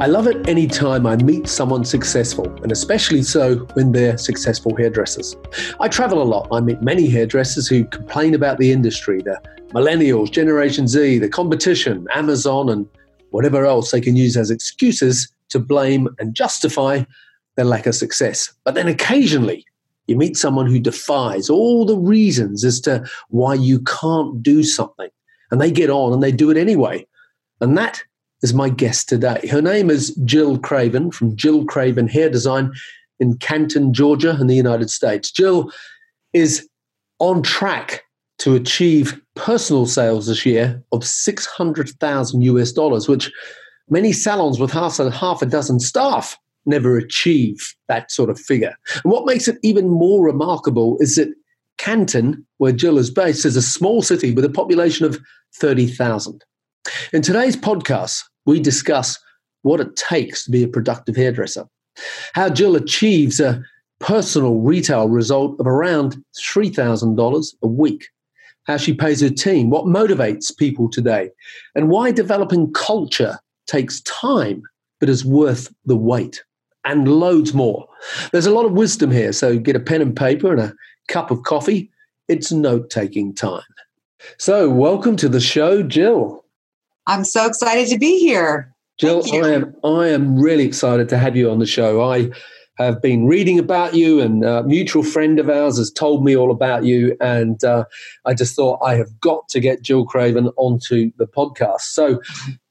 [0.00, 5.36] I love it anytime I meet someone successful, and especially so when they're successful hairdressers.
[5.78, 6.48] I travel a lot.
[6.50, 9.38] I meet many hairdressers who complain about the industry, the
[9.74, 12.88] millennials, Generation Z, the competition, Amazon, and
[13.32, 17.04] whatever else they can use as excuses to blame and justify
[17.56, 18.50] their lack of success.
[18.64, 19.66] But then occasionally,
[20.06, 25.10] you meet someone who defies all the reasons as to why you can't do something,
[25.50, 27.06] and they get on and they do it anyway.
[27.60, 28.02] And that
[28.42, 29.46] is my guest today.
[29.50, 32.72] Her name is Jyl Craven from Jyl Craven Hair Design
[33.18, 35.30] in Canton, Georgia, in the United States.
[35.30, 35.70] Jyl
[36.32, 36.68] is
[37.18, 38.02] on track
[38.38, 43.30] to achieve personal sales this year of 600,000 US dollars, which
[43.90, 48.74] many salons with half a, half a dozen staff never achieve that sort of figure.
[49.04, 51.28] And what makes it even more remarkable is that
[51.76, 55.18] Canton, where Jyl is based, is a small city with a population of
[55.56, 56.42] 30,000.
[57.12, 59.18] In today's podcast, we discuss
[59.62, 61.66] what it takes to be a productive hairdresser,
[62.34, 63.62] how Jyl achieves a
[63.98, 68.08] personal retail result of around $3,000 a week,
[68.64, 71.30] how she pays her team, what motivates people today,
[71.74, 74.62] and why developing culture takes time
[75.00, 76.44] but is worth the wait,
[76.84, 77.86] and loads more.
[78.32, 80.74] There's a lot of wisdom here, so get a pen and paper and a
[81.08, 81.90] cup of coffee.
[82.28, 83.62] It's note taking time.
[84.38, 86.44] So, welcome to the show, Jyl.
[87.10, 88.72] I'm so excited to be here.
[89.00, 92.00] Jyl, I am I am really excited to have you on the show.
[92.02, 92.30] I
[92.78, 96.52] have been reading about you, and a mutual friend of ours has told me all
[96.52, 97.84] about you, and uh,
[98.26, 101.80] I just thought I have got to get Jyl Craven onto the podcast.
[101.80, 102.20] So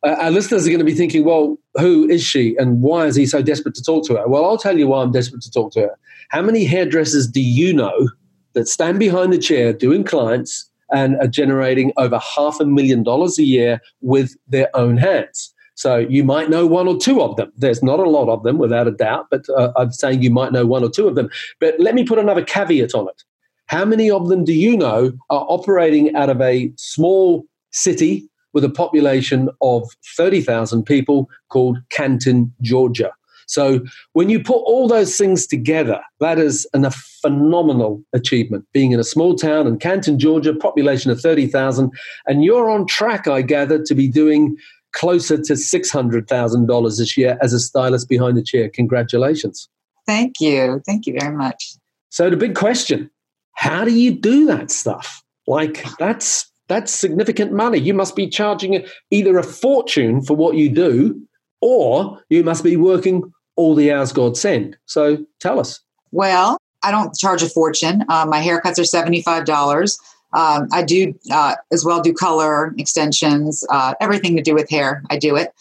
[0.04, 3.16] uh, our listeners are going to be thinking, well, who is she, and why is
[3.16, 4.28] he so desperate to talk to her?
[4.30, 6.00] Well, I'll tell you why I'm desperate to talk to her.
[6.30, 8.10] How many hairdressers do you know
[8.54, 13.38] that stand behind the chair doing clients and are generating over half a million dollars
[13.40, 15.54] a year with their own hands.
[15.76, 17.54] So you might know one or two of them.
[17.56, 20.52] There's not a lot of them, without a doubt, but uh, I'm saying you might
[20.52, 21.30] know one or two of them.
[21.62, 23.24] But let me put another caveat on it.
[23.68, 28.66] How many of them do you know are operating out of a small city with
[28.66, 33.14] a population of 30,000 people called Canton, Georgia?
[33.50, 33.82] So
[34.14, 38.66] when you put all those things together, that is an, a phenomenal achievement.
[38.74, 41.92] Being in a small town in Canton, Georgia, population of 30,000,
[42.28, 44.56] and you're on track, I gather, to be doing
[44.94, 48.70] closer to $600,000 this year as a stylist behind the chair.
[48.70, 49.68] Congratulations.
[50.06, 50.82] Thank you.
[50.86, 51.74] Thank you very much.
[52.10, 53.10] So the big question,
[53.54, 55.24] how do you do that stuff?
[55.48, 57.80] Like that's that's significant money.
[57.80, 61.20] You must be charging either a fortune for what you do
[61.62, 64.78] or you must be working all the hours God send.
[64.86, 65.82] So tell us.
[66.12, 68.06] Well, I don't charge a fortune.
[68.08, 70.00] Uh, my haircuts are $75.
[70.32, 75.04] Um, I do uh, as well do color extensions, uh, everything to do with hair.
[75.10, 75.54] I do it.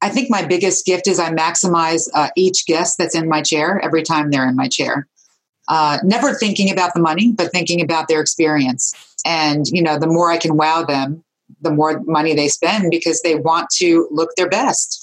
[0.00, 3.80] I think my biggest gift is I maximize uh, each guest that's in my chair
[3.82, 5.08] every time they're in my chair.
[5.66, 8.94] Uh, never thinking about the money, but thinking about their experience.
[9.24, 11.24] And you know, the more I can wow them,
[11.60, 15.01] the more money they spend because they want to look their best.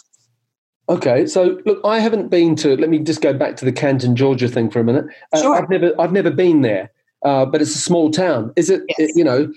[0.90, 2.76] Okay, so look, I haven't been to.
[2.76, 5.06] Let me just go back to the Canton, Georgia thing for a minute.
[5.32, 5.56] Uh, sure.
[5.56, 6.92] I've never, I've never been there,
[7.24, 8.52] uh, but it's a small town.
[8.56, 8.82] Is it?
[8.98, 9.12] Yes.
[9.16, 9.54] You know,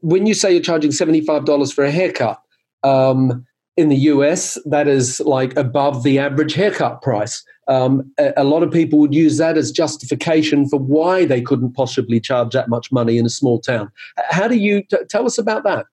[0.00, 2.40] when you say you're charging seventy five dollars for a haircut
[2.84, 3.44] um,
[3.76, 7.44] in the US, that is like above the average haircut price.
[7.66, 11.72] Um, a, a, lot of people would use that as justification for why they couldn't
[11.72, 13.90] possibly charge that much money in a small town.
[14.30, 15.86] How do you t- tell us about that?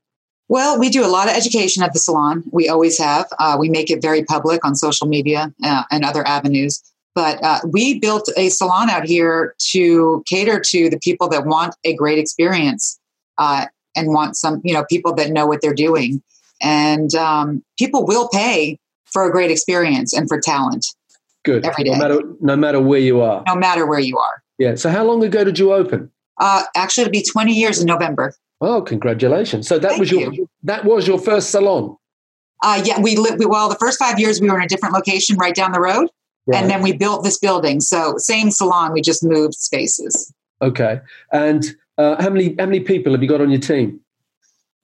[0.50, 2.44] Well, we do a lot of education at the salon.
[2.52, 3.28] We always have.
[3.40, 6.84] Uh, we make it very public on social media uh, and other avenues.
[7.16, 11.76] But uh, we built a salon out here to cater to the people that want
[11.84, 13.00] a great experience
[13.38, 16.22] uh, and want some, you know, people that know what they're doing.
[16.62, 20.88] And um, people will pay for a great experience and for talent.
[21.44, 21.66] Good.
[21.66, 21.92] Every day.
[21.92, 23.44] No matter, no matter where you are.
[23.46, 24.42] No matter where you are.
[24.58, 24.76] Yeah.
[24.76, 26.10] So, how long ago did you open?
[26.40, 28.34] Uh, actually, it'll be 20 years in November.
[28.64, 29.68] Oh, congratulations!
[29.68, 30.50] So that Thank was your you.
[30.64, 31.98] that was your first salon.
[32.64, 33.38] Uh, yeah, we lived.
[33.40, 35.82] We, well, the first five years we were in a different location right down the
[35.82, 36.08] road,
[36.48, 36.62] Right.
[36.62, 37.82] and then we built this building.
[37.82, 40.34] So same salon, we just moved spaces.
[40.62, 41.02] Okay.
[41.34, 44.00] And uh, how many how many people have you got on your team?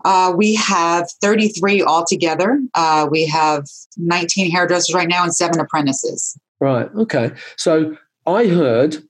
[0.06, 2.62] Uh, we have 33 altogether.
[2.74, 3.66] Uh, we have
[3.98, 6.38] 19 hairdressers right now and seven apprentices.
[6.62, 6.90] Right.
[6.96, 7.31] Okay.
[7.58, 9.04] So I heard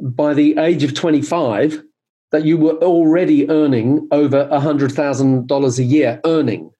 [0.00, 1.82] by the age of 25
[2.32, 6.70] that you were already earning over $100,000 a year earning.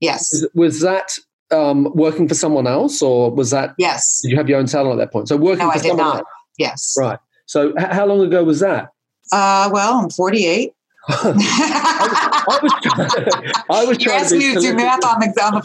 [0.00, 0.30] Yes.
[0.32, 1.18] Was, was that
[1.50, 3.74] um, working for someone else or was that?
[3.78, 4.20] Yes.
[4.22, 5.28] Did you have your own salon at that point?
[5.28, 6.16] So working no, for I did not.
[6.16, 6.24] else.
[6.58, 6.94] Yes.
[6.98, 7.18] Right.
[7.46, 8.90] So h- how long ago was that?
[9.32, 10.72] Uh, well, I'm 48.
[11.08, 11.34] I was,
[12.48, 15.62] I was trying, I was you trying to do math on the, on the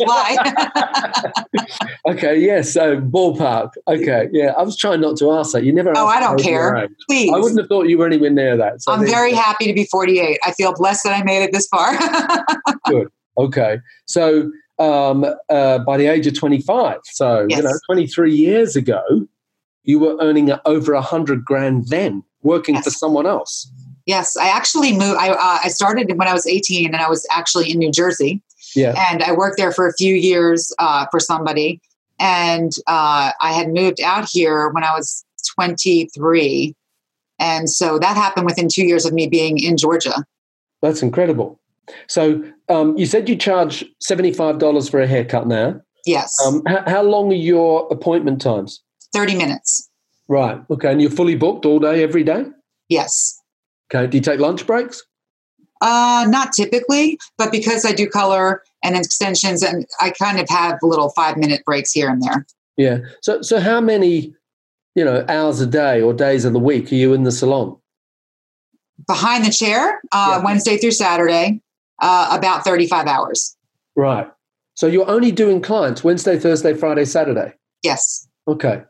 [1.56, 1.84] fly.
[2.12, 3.72] okay, yes, so ballpark.
[3.88, 5.64] Okay, yeah, I was trying not to ask that.
[5.64, 5.94] You never.
[5.96, 6.88] Oh, I don't care.
[7.08, 7.32] Please.
[7.34, 8.82] I wouldn't have thought you were anywhere near that.
[8.82, 10.40] So I'm very happy to be 48.
[10.44, 11.98] I feel blessed that I made it this far.
[12.86, 13.08] Good.
[13.38, 17.58] Okay, so um, uh, by the age of 25, so yes.
[17.58, 19.04] you know, 23 years ago,
[19.84, 22.86] you were earning over a hundred grand then, working yes.
[22.86, 23.70] for someone else.
[24.06, 25.18] Yes, I actually moved.
[25.20, 28.42] I, uh, I started when I was 18 and I was actually in New Jersey.
[28.76, 28.94] Yeah.
[29.10, 31.82] And I worked there for a few years uh, for somebody.
[32.20, 35.26] And uh, I had moved out here when I was
[35.56, 36.76] 23.
[37.40, 40.26] And so that happened within two years of me being in Georgia.
[40.82, 41.60] That's incredible.
[42.08, 45.82] So um, you said you charge $75 for a haircut now.
[46.06, 46.34] Yes.
[46.46, 48.82] Um, h- how long are your appointment times?
[49.14, 49.90] 30 minutes.
[50.28, 50.62] Right.
[50.70, 50.92] Okay.
[50.92, 52.46] And you're fully booked all day, every day?
[52.90, 53.35] Yes.
[53.94, 54.08] Okay.
[54.08, 55.04] Do you take lunch breaks?
[55.82, 60.80] Uh, not typically, but because I do color and extensions, and I kind of have
[60.82, 62.46] little five minute breaks here and there.
[62.78, 63.00] Yeah.
[63.22, 64.34] So, so how many,
[64.96, 67.78] you know, hours a day or days of the week are you in the salon?
[69.08, 70.44] Behind the chair, uh, yeah.
[70.44, 71.62] Wednesday through Saturday,
[72.02, 73.56] uh, about 35 hours.
[73.96, 74.28] Right.
[74.76, 77.54] So you're only doing clients Wednesday, Thursday, Friday, Saturday?
[77.84, 78.28] Yes.
[78.48, 78.84] Okay.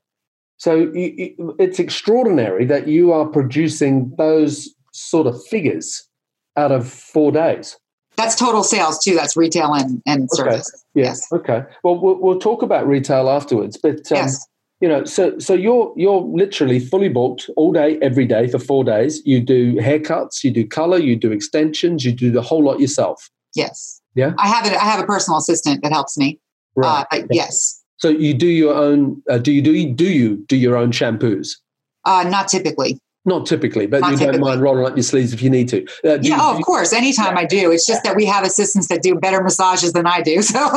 [0.57, 6.07] So it's extraordinary that you are producing those sort of figures
[6.55, 7.77] out of four days.
[8.17, 9.13] That's total sales too.
[9.13, 10.69] That's retail and, and service.
[10.73, 11.05] Okay.
[11.05, 11.31] Yes.
[11.33, 11.63] Okay.
[11.83, 13.77] Well, well, we'll talk about retail afterwards.
[13.77, 14.47] But um, yes.
[14.79, 18.85] you know, so so you're you're literally fully booked all day, every day for four
[18.85, 19.21] days.
[19.25, 23.29] You do haircuts, you do color, you do extensions, you do the whole lot yourself.
[23.53, 24.01] Yes.
[24.15, 24.33] Yeah.
[24.39, 24.73] I have it.
[24.73, 26.39] I have a personal assistant that helps me.
[26.75, 27.05] Right.
[27.11, 27.81] Uh, yes.
[27.97, 29.21] So you do your own?
[29.29, 31.57] Uh, do you do do you do your own shampoos?
[32.05, 32.99] Uh, not typically.
[33.27, 34.39] Not typically, but Not you typically.
[34.39, 35.83] don't mind rolling up your sleeves if you need to.
[36.05, 36.93] Uh, Yeah, you- oh, of course.
[36.93, 37.71] Anytime I do.
[37.71, 40.41] It's just that we have assistants that do better massages than I do.
[40.55, 40.69] So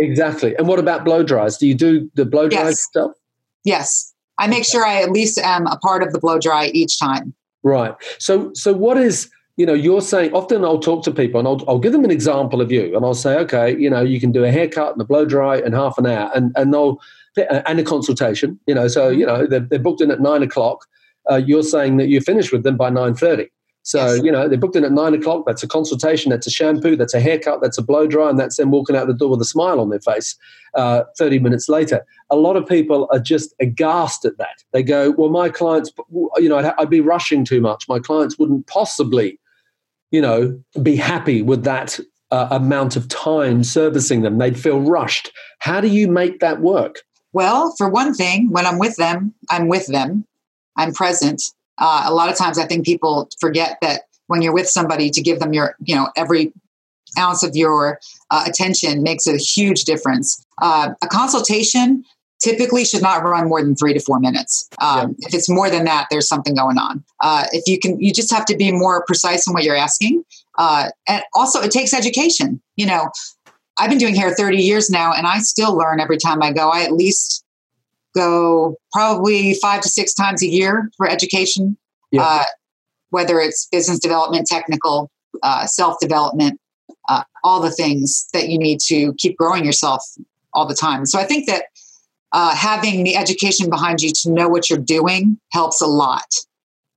[0.00, 0.54] exactly.
[0.56, 1.56] And what about blow dries?
[1.58, 2.82] Do you do the blow dry Yes.
[2.82, 3.12] stuff?
[3.64, 6.98] yes, I make sure I at least am a part of the blow dry each
[7.00, 7.34] time.
[7.64, 7.94] Right.
[8.18, 10.32] So, so what is you know you're saying?
[10.34, 13.04] Often I'll talk to people and I'll, I'll give them an example of you, and
[13.04, 15.72] I'll say, okay, you know, you can do a haircut and a blow dry in
[15.72, 17.00] half an hour, and and they'll
[17.36, 18.60] and a consultation.
[18.66, 20.86] You know, so you know they're, they're booked in at nine o'clock.
[21.30, 23.48] Uh, you're saying that you're finished with them by nine thirty.
[23.82, 24.24] So Yes.
[24.24, 25.44] you know they're booked in at nine o'clock.
[25.46, 26.30] That's a consultation.
[26.30, 26.96] That's a shampoo.
[26.96, 27.60] That's a haircut.
[27.62, 29.90] That's a blow dry, and that's them walking out the door with a smile on
[29.90, 30.36] their face.
[30.74, 34.56] Uh, Thirty minutes later, a lot of people are just aghast at that.
[34.72, 37.84] They go, "Well, my clients, you know, I'd, I'd be rushing too much.
[37.88, 39.38] My clients wouldn't possibly,
[40.10, 42.00] you know, be happy with that
[42.32, 44.38] uh, amount of time servicing them.
[44.38, 45.30] They'd feel rushed.
[45.60, 47.02] How do you make that work?
[47.32, 50.24] Well, for one thing, when I'm with them, I'm with them.
[50.76, 51.42] I'm present.
[51.78, 55.22] Uh, a lot of times, I think people forget that when you're with somebody, to
[55.22, 56.52] give them your, you know, every
[57.18, 58.00] ounce of your
[58.30, 60.44] uh, attention makes a huge difference.
[60.60, 62.04] Uh, a consultation
[62.42, 64.68] typically should not run more than three to four minutes.
[64.78, 67.02] Um, If it's more than that, there's something going on.
[67.22, 70.22] Uh, if you can, you just have to be more precise in what you're asking.
[70.58, 72.60] Uh, and also, it takes education.
[72.76, 73.08] You know,
[73.78, 76.68] I've been doing hair 30 years now, and I still learn every time I go.
[76.68, 77.44] I at least
[78.16, 81.76] go probably five to six times a year for education,
[82.10, 82.22] Yeah.
[82.22, 82.44] uh,
[83.10, 85.10] whether it's business development, technical,
[85.42, 86.58] uh, self development,
[87.08, 90.02] uh, all the things that you need to keep growing yourself
[90.52, 91.06] all the time.
[91.06, 91.64] So I think that
[92.32, 96.26] uh, having the education behind you to know what you're doing helps a lot.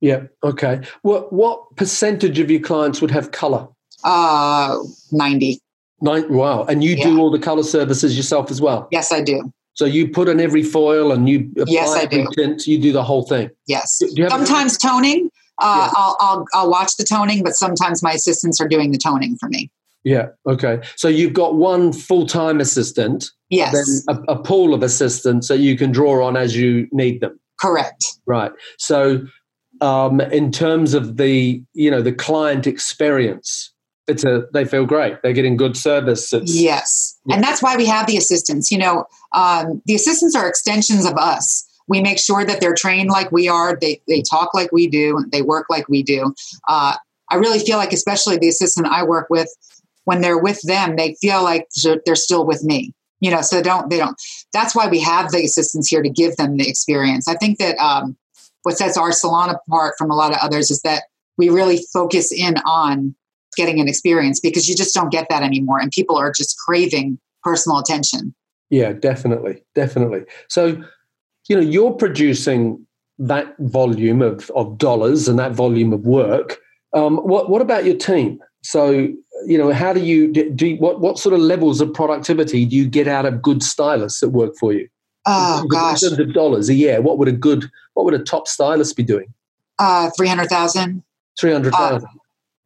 [0.02, 0.24] Yeah.
[0.44, 0.82] Okay.
[1.02, 3.68] What what percentage of your clients would have color?
[4.04, 4.78] Uh,
[5.12, 5.60] 90.
[6.02, 6.34] Nine.
[6.34, 6.64] Wow.
[6.64, 7.04] And you Yeah.
[7.10, 8.88] do all the color services yourself as well.
[8.92, 9.52] Yes, I do.
[9.79, 12.29] So you put on every foil and you apply Yes, I every do.
[12.36, 12.67] tint.
[12.67, 13.50] You do the whole thing.
[13.65, 14.01] Yes.
[14.01, 15.29] Have a- Sometimes toning.
[15.62, 15.93] Uh, Yes.
[15.98, 19.48] I'll, I'll I'll watch the toning, but sometimes my assistants are doing the toning for
[19.48, 19.71] me.
[20.03, 20.27] Yeah.
[20.45, 20.81] Okay.
[20.98, 23.71] So you've got one full time assistant, Yes,
[24.05, 27.39] then a, a pool of assistants that you can draw on as you need them.
[27.57, 28.03] correct.
[28.25, 28.51] Right.
[28.77, 29.21] So,
[29.79, 33.74] um, in terms of the you know the client experience,
[34.07, 35.21] it's a they feel great.
[35.24, 36.31] They're getting good service.
[36.33, 37.36] It's, Yes, Yeah.
[37.36, 38.71] and that's why we have the assistants.
[38.71, 41.65] You know, um, the assistants are extensions of us.
[41.88, 43.77] We make sure that they're trained like we are.
[43.79, 45.25] They they talk like we do.
[45.31, 46.33] They work like we do.
[46.67, 46.95] Uh,
[47.29, 49.50] I really feel like, especially the assistant I work with,
[50.05, 51.67] when they're with them, they feel like
[52.05, 52.93] they're still with me.
[53.21, 54.19] You know, so they don't they don't.
[54.53, 57.27] That's why we have the assistants here to give them the experience.
[57.27, 58.15] I think that um,
[58.63, 61.03] what sets our salon apart from a lot of others is that
[61.38, 63.15] we really focus in on
[63.60, 67.20] getting an experience because you just don't get that anymore, and people are just craving
[67.44, 68.34] personal attention.
[68.70, 70.22] Yeah, definitely, definitely.
[70.48, 70.82] So,
[71.48, 72.86] you know, you're producing
[73.18, 76.60] that volume of, of dollars and that volume of work.
[76.94, 78.39] Um, what what about your team?
[78.63, 78.92] So,
[79.46, 80.75] you know, how do you do?
[80.78, 84.30] what what sort of levels of productivity do you get out of good stylists that
[84.30, 84.88] work for you?
[85.25, 88.24] Oh gosh, in terms of dollars a year, what would a good what would a
[88.24, 89.34] top stylist be doing?
[89.78, 91.04] Uh, three hundred thousand.
[91.39, 92.08] Three hundred thousand.
[92.08, 92.19] Uh,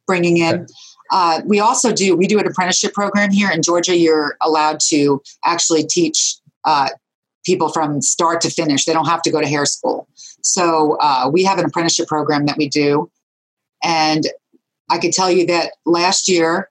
[0.06, 0.54] bringing in.
[0.54, 0.66] Okay.
[1.10, 3.96] Uh, we also do we do an apprenticeship program here in Georgia.
[3.96, 6.88] You're allowed to actually teach uh,
[7.44, 8.84] people from start to finish.
[8.84, 10.08] They don't have to go to hair school.
[10.42, 13.10] So uh, we have an apprenticeship program that we do,
[13.82, 14.24] and
[14.90, 16.70] I could tell you that last year,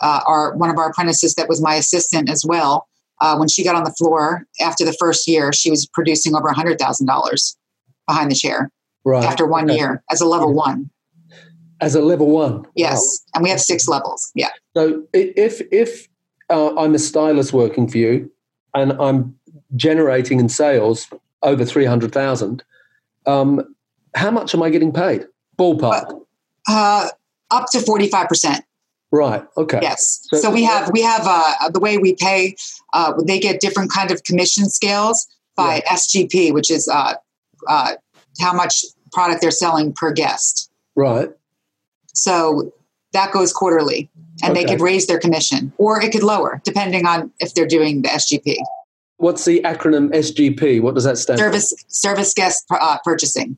[0.00, 2.88] uh, our one of our apprentices that was my assistant as well.
[3.20, 6.52] Uh, when she got on the floor after the first year, she was producing over
[6.52, 7.56] hundred thousand dollars
[8.06, 8.70] behind the chair
[9.04, 9.24] right.
[9.24, 9.78] after one okay.
[9.78, 10.90] year as a level one
[11.80, 12.64] as a level one.
[12.74, 13.30] Yes, wow.
[13.34, 14.30] and we have six levels.
[14.34, 14.50] Yeah.
[14.76, 16.08] So if if
[16.50, 18.30] uh, I'm a stylist working for you,
[18.74, 19.36] and I'm
[19.76, 21.08] generating in sales
[21.42, 22.62] over three hundred thousand,
[23.26, 23.74] um,
[24.14, 25.26] how much am I getting paid?
[25.58, 26.20] Ballpark.
[26.68, 27.08] Uh,
[27.50, 28.64] up to forty five percent.
[29.12, 29.44] Right.
[29.56, 29.78] Okay.
[29.80, 30.26] Yes.
[30.30, 32.56] So, so we have we have uh, the way we pay.
[32.92, 35.94] Uh, they get different kind of commission scales by yeah.
[35.94, 37.14] SGP, which is uh,
[37.68, 37.92] uh,
[38.40, 40.68] how much product they're selling per guest.
[40.96, 41.30] Right.
[42.14, 42.72] So
[43.12, 44.10] that goes quarterly
[44.42, 44.64] and okay.
[44.64, 48.08] they could raise their commission or it could lower depending on if they're doing the
[48.08, 48.56] SGP.
[49.18, 50.80] What's the acronym SGP?
[50.80, 51.88] What does that stand service, for?
[51.88, 53.56] Service guest uh, purchasing.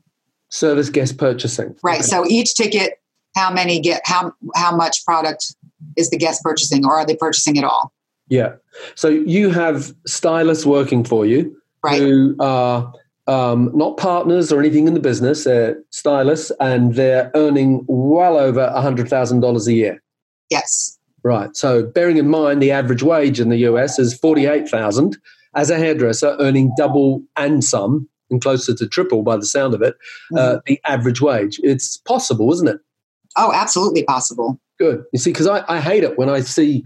[0.49, 1.75] Service guest purchasing.
[1.83, 1.99] Right.
[1.99, 2.07] Okay.
[2.07, 3.01] So each ticket,
[3.35, 5.55] how many get, how, how much product
[5.97, 7.91] is the guest purchasing or are they purchasing at all?
[8.29, 8.55] Yeah.
[8.95, 11.99] So you have stylists working for you right.
[11.99, 12.93] who are
[13.27, 15.43] um, not partners or anything in the business.
[15.43, 20.01] They're stylists, and they're earning well over hundred thousand dollars a year.
[20.49, 20.97] Yes.
[21.23, 21.55] Right.
[21.55, 25.17] So, bearing in mind the average wage in the US is forty-eight thousand,
[25.55, 29.81] as a hairdresser, earning double and some, and closer to triple by the sound of
[29.81, 29.95] it,
[30.33, 30.57] uh, mm-hmm.
[30.57, 31.59] uh, the average wage.
[31.63, 32.79] It's possible, isn't it?
[33.35, 34.59] Oh, absolutely possible.
[34.79, 35.03] Good.
[35.11, 36.83] You see, because I, I hate it when I see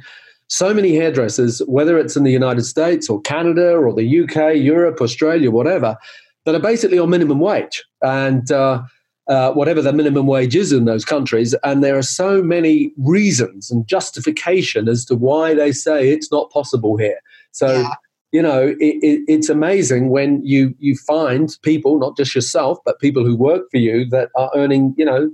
[0.48, 5.00] so many hairdressers, whether it's in the United States or Canada or the UK, Europe,
[5.00, 5.98] Australia, whatever,
[6.46, 8.82] that are basically on minimum wage and uh,
[9.28, 11.56] uh, whatever the minimum wage is in those countries.
[11.64, 16.52] And there are so many reasons and justification as to why they say it's not
[16.52, 17.20] possible here.
[17.52, 17.94] So, yeah.
[18.32, 23.00] you know, it, it, it's amazing when you you find people, not just yourself, but
[23.00, 25.30] people who work for you that are earning, you know,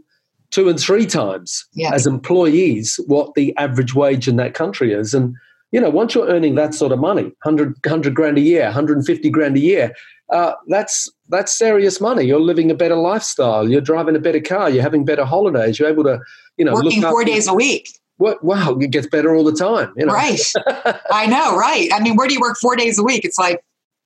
[0.51, 1.93] two and three times yeah.
[1.93, 5.13] as employees what the average wage in that country is.
[5.13, 5.35] And
[5.71, 9.29] you know, once you're earning that sort of money, 100, 100 grand a year, 150
[9.29, 9.93] grand a year,
[10.31, 12.25] uh, that's that's serious money.
[12.25, 13.69] You're living a better lifestyle.
[13.69, 14.69] You're driving a better car.
[14.69, 15.79] You're having better holidays.
[15.79, 16.19] You're able to,
[16.57, 17.89] you know, working four days a week.
[18.17, 19.93] What, wow, it gets better all the time.
[19.95, 20.13] You know?
[20.13, 20.41] Right.
[21.11, 21.55] I know.
[21.55, 21.89] Right.
[21.93, 23.23] I mean, where do you work four days a week?
[23.23, 23.63] It's like,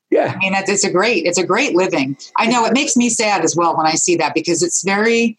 [0.10, 0.34] yeah.
[0.36, 2.18] I mean, it's a great, it's a great living.
[2.36, 5.38] I know it makes me sad as well when I see that because it's very,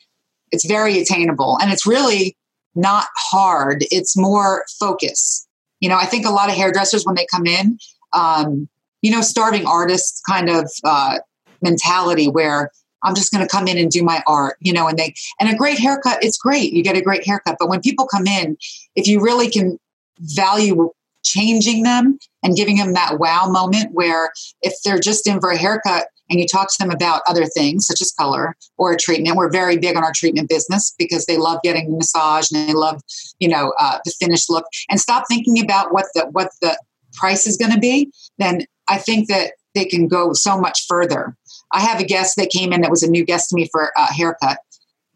[0.53, 2.37] it's very attainable and it's really
[2.75, 3.85] not hard.
[3.91, 5.47] It's more focus.
[5.83, 7.79] You know, I think a lot of hairdressers when they come in,
[8.13, 8.69] um,
[9.03, 11.19] you know, starving artist kind of uh,
[11.61, 12.71] mentality where
[13.03, 15.51] I'm just going to come in and do my art, you know, and they, and
[15.51, 16.73] a great haircut, it's great.
[16.73, 17.57] You get a great haircut.
[17.59, 18.57] But when people come in,
[18.95, 19.77] if you really can
[20.21, 20.91] value
[21.25, 25.57] changing them and giving them that wow moment where if they're just in for a
[25.57, 29.37] haircut and you talk to them about other things such as color or a treatment,
[29.37, 33.03] we're very big on our treatment business because they love getting massage and they love,
[33.39, 36.77] you know, uh, the finished look and stop thinking about what the, what the
[37.13, 41.37] price is going to be, then I think that they can go so much further.
[41.71, 43.93] I have a guest that came in that was a new guest to me for
[43.97, 44.59] a haircut,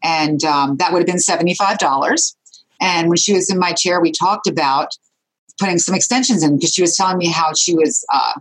[0.03, 2.35] and um, that would have been $75.
[2.79, 4.89] And when she was in my chair, we talked about
[5.59, 8.33] putting some extensions in because she was telling me how she was, uh,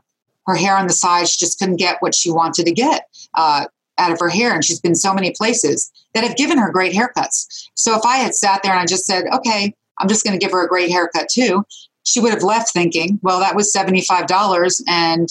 [0.46, 3.66] her hair on the side, she just couldn't get what she wanted to get uh,
[3.98, 4.54] out of her hair.
[4.54, 7.68] And she's been so many places that have given her great haircuts.
[7.74, 10.44] So if I had sat there and I just said, okay, I'm just going to
[10.44, 11.64] give her a great haircut too,
[12.04, 15.28] she would have left thinking, well, that was $75 and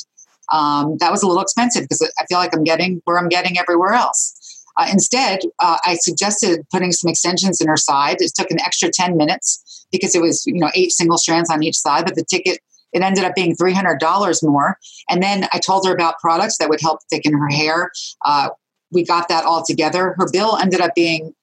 [0.52, 3.58] um, that was a little expensive because I feel like I'm getting where I'm getting
[3.58, 4.64] everywhere else.
[4.78, 8.18] Uh, instead, uh, I suggested putting some extensions in her side.
[8.20, 11.64] It took an extra 10 minutes because it was, you know, eight single strands on
[11.64, 12.60] each side, but the ticket,
[12.96, 14.80] it ended up being $300 more.
[15.10, 17.92] And then I told her about products that would help thicken her hair.
[18.26, 18.50] Uh,
[18.92, 20.16] we got that all together.
[20.18, 21.36] Her bill ended up being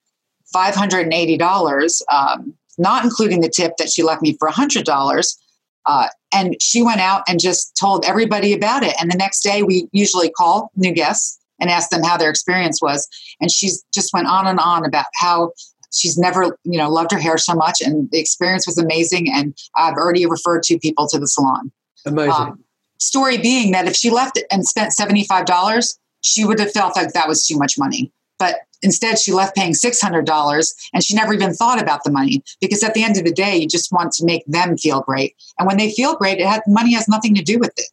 [0.53, 2.01] $580.
[2.11, 5.37] Um, not including the tip that she left me for $100.
[5.85, 8.95] Uh, and she went out and just told everybody about it.
[8.99, 12.81] And the next day, we usually call new guests and ask them how their experience
[12.81, 13.07] was.
[13.39, 15.51] And she just went on and on about how
[15.93, 19.31] she's never, you know, loved her hair so much, and the experience was amazing.
[19.31, 21.71] And I've already referred two people to the salon.
[22.05, 22.31] Amazing.
[22.33, 22.63] Um,
[22.99, 26.95] story being that if she left and spent seventy five dollars, she would have felt
[26.95, 28.11] like that was too much money.
[28.39, 32.11] But instead, she left paying six hundred dollars, and she never even thought about the
[32.11, 35.01] money because at the end of the day, you just want to make them feel
[35.01, 35.35] great.
[35.59, 37.87] And when they feel great, it had, money has nothing to do with it.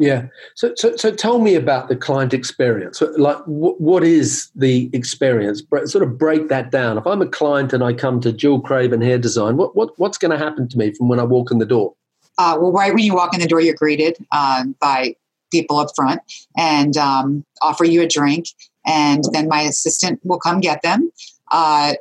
[0.00, 0.28] Yeah.
[0.54, 3.02] So, so, so tell me about the client experience.
[3.18, 5.62] Like, what is the experience?
[5.84, 6.96] Sort of break that down.
[6.96, 10.16] If I'm a client and I come to Jyl Craven Hair Design, what, what what's
[10.16, 11.94] going to happen to me from when I walk in the door?
[12.38, 15.14] Uh, well, right when you walk in the door, you're greeted uh, by
[15.52, 16.22] people up front
[16.56, 18.46] and um, offer you a drink,
[18.86, 21.10] and then my assistant will come get them.
[21.52, 21.92] Uh,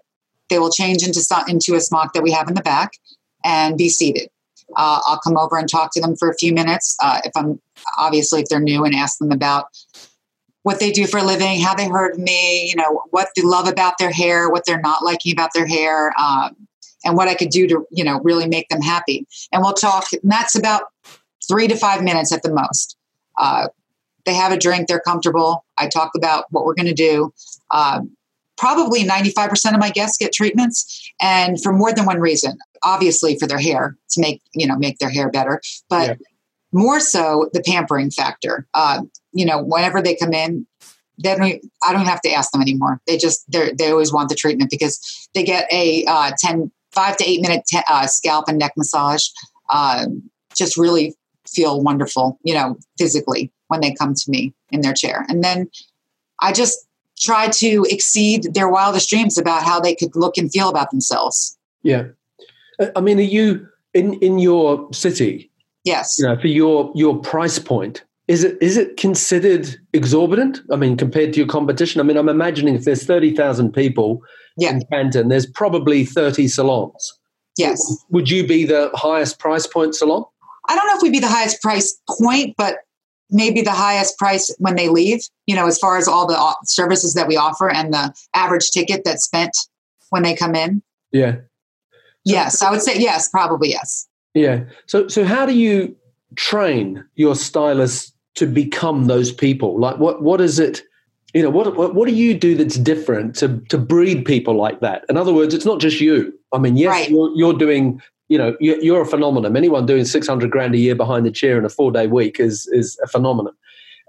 [0.49, 2.93] they will change into into a smock that we have in the back
[3.43, 4.29] and be seated.
[4.75, 6.95] Uh, I'll come over and talk to them for a few minutes.
[7.01, 7.59] Uh, if I'm
[7.97, 9.67] obviously if they're new and ask them about
[10.63, 13.67] what they do for a living, how they heard me, you know, what they love
[13.67, 16.55] about their hair, what they're not liking about their hair, um,
[17.05, 19.25] and what I could do to, you know, really make them happy.
[19.51, 20.05] And we'll talk.
[20.11, 20.83] And that's about
[21.47, 22.97] three to five minutes at the most.
[23.37, 23.69] Uh,
[24.25, 25.65] they have a drink, they're comfortable.
[25.77, 27.33] I talk about what we're going to do.
[27.71, 28.15] Um,
[28.59, 33.47] probably 95% of my guests get treatments and for more than one reason obviously for
[33.47, 36.15] their hair to make you know make their hair better but yeah.
[36.73, 38.67] more so the pampering factor.
[38.73, 39.01] Uh,
[39.31, 40.67] you know whenever they come in
[41.21, 43.01] they don't, i don't have to ask them anymore.
[43.07, 47.17] They just they they always want the treatment because they get a uh, 10 5
[47.17, 49.27] to 8 minute te- uh, scalp and neck massage
[49.69, 50.07] uh,
[50.55, 51.15] just really
[51.47, 55.25] feel wonderful you know physically when they come to me in their chair.
[55.29, 55.69] And then
[56.41, 56.88] i just
[57.19, 61.57] try to exceed their wildest dreams about how they could look and feel about themselves.
[61.83, 62.05] Yeah.
[62.95, 65.51] I mean, are you in, in your city?
[65.83, 66.17] Yes.
[66.19, 70.61] You know, for your, your price point, is it is it considered exorbitant?
[70.71, 71.99] I mean, compared to your competition?
[71.99, 74.21] I mean, I'm imagining if there's 30,000 people
[74.55, 74.69] yeah.
[74.69, 77.19] in Canton, there's probably 30 salons.
[77.57, 77.81] Yes.
[78.11, 80.23] Would you be the highest price point salon?
[80.67, 82.77] I don't know if we'd be the highest price point, but
[83.29, 87.13] maybe the highest price when they leave, you know, as far as all the services
[87.13, 89.55] that we offer and the average ticket that's spent
[90.09, 90.81] when they come in.
[91.11, 91.37] Yeah.
[92.25, 94.07] Yes, I would say yes, probably yes.
[94.33, 94.63] Yeah.
[94.85, 95.95] So so how do you
[96.35, 99.79] train your stylists to become those people?
[99.79, 100.83] Like what what is it
[101.33, 104.79] you know what, what what do you do that's different to to breed people like
[104.81, 105.05] that?
[105.09, 106.33] In other words, it's not just you.
[106.53, 107.09] I mean, yes, right.
[107.09, 109.57] you're, you're doing you know, you're a phenomenon.
[109.57, 112.67] Anyone doing 600 grand a year behind the chair in a four day week is,
[112.67, 113.53] is a phenomenon.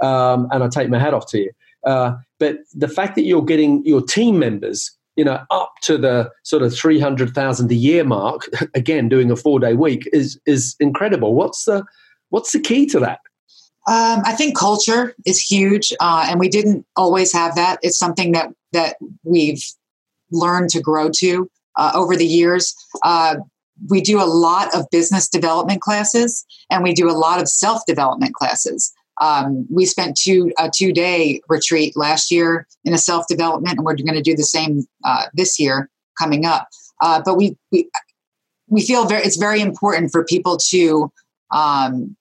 [0.02, 1.50] Um, and I take my hat off to you.
[1.85, 6.30] Uh, but the fact that you're getting your team members, you know, up to the
[6.42, 11.35] sort of 300,000 a year mark, again, doing a four day week is, is incredible.
[11.35, 11.85] What's the,
[12.28, 13.20] what's the key to that?
[13.87, 17.78] Um, I think culture is huge, uh, and we didn't always have that.
[17.83, 19.64] It's something that that we've
[20.30, 22.74] learned to grow to uh, over the years.
[23.02, 23.37] Uh,
[23.88, 27.83] we do a lot of business development classes and we do a lot of self
[27.87, 28.93] development classes.
[29.21, 33.85] Um, we spent two a two day retreat last year in a self development, and
[33.85, 36.69] we're going to do the same uh, this year coming up.
[37.03, 37.88] Uh, but we, we
[38.69, 41.12] we feel very it's very important for people to
[41.53, 42.16] um,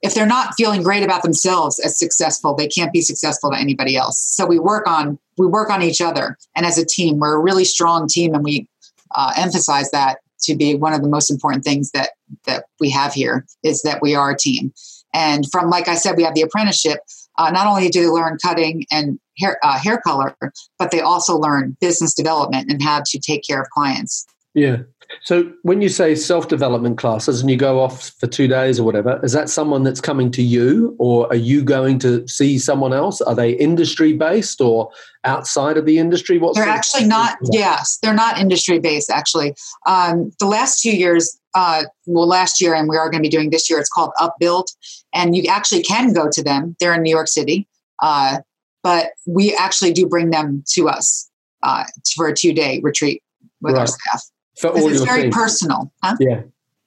[0.00, 3.96] if they're not feeling great about themselves as successful they can't be successful to anybody
[3.96, 7.34] else so we work on we work on each other and as a team we're
[7.34, 8.68] a really strong team and we
[9.14, 12.10] uh, emphasize that to be one of the most important things that
[12.46, 14.72] that we have here is that we are a team.
[15.14, 16.98] And from like I said, we have the apprenticeship.
[17.38, 20.36] Uh, not only do they learn cutting and hair uh, hair color,
[20.78, 24.26] but they also learn business development and how to take care of clients.
[24.54, 24.78] Yeah.
[25.22, 29.20] So when you say self-development classes and you go off for two days or whatever,
[29.22, 33.20] is that someone that's coming to you or are you going to see someone else?
[33.22, 34.90] Are they industry based or
[35.24, 36.38] outside of the industry?
[36.38, 39.54] What's they're the actually not, yes, they're not industry based actually.
[39.86, 43.34] Um, the last two years, uh, well, last year and we are going to be
[43.34, 44.66] doing this year, it's called Upbuild
[45.14, 46.76] and you actually can go to them.
[46.80, 47.66] They're in New York City.
[48.02, 48.38] Uh,
[48.82, 51.28] but we actually do bring them to us
[51.62, 53.22] uh, for a two day retreat
[53.60, 53.80] with right.
[53.80, 54.22] our staff
[54.60, 55.92] for all it's very personal.
[56.02, 56.16] Huh?
[56.20, 56.42] Yeah.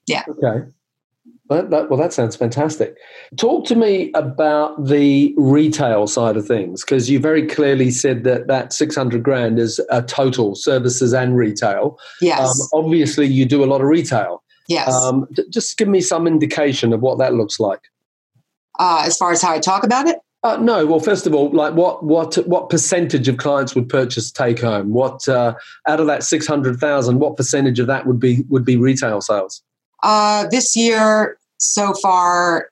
[0.07, 0.23] Yeah.
[0.27, 0.67] Okay.
[1.47, 2.95] Well that, well, that sounds fantastic.
[3.37, 8.47] Talk to me about the retail side of things because you very clearly said that
[8.47, 11.99] that 600 grand is a total services and retail.
[12.21, 12.39] Yes.
[12.39, 14.43] Um, obviously, you do a lot of retail.
[14.69, 14.93] Yes.
[14.93, 17.81] Um, just give me some indication of what that looks like.
[18.79, 20.17] Uh, as far as how I talk about it?
[20.43, 20.87] Uh, no.
[20.87, 24.91] Well, first of all, like what what what percentage of clients would purchase take home?
[24.91, 25.53] What uh,
[25.87, 29.21] out of that six hundred thousand, what percentage of that would be would be retail
[29.21, 29.61] sales?
[30.01, 32.69] Uh, this year so far,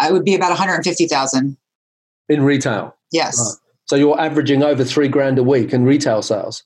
[0.00, 1.56] it would be about one hundred fifty thousand
[2.28, 2.96] in retail.
[3.10, 3.36] Yes.
[3.38, 3.58] Right.
[3.86, 6.62] So you're averaging over three grand a week in retail sales.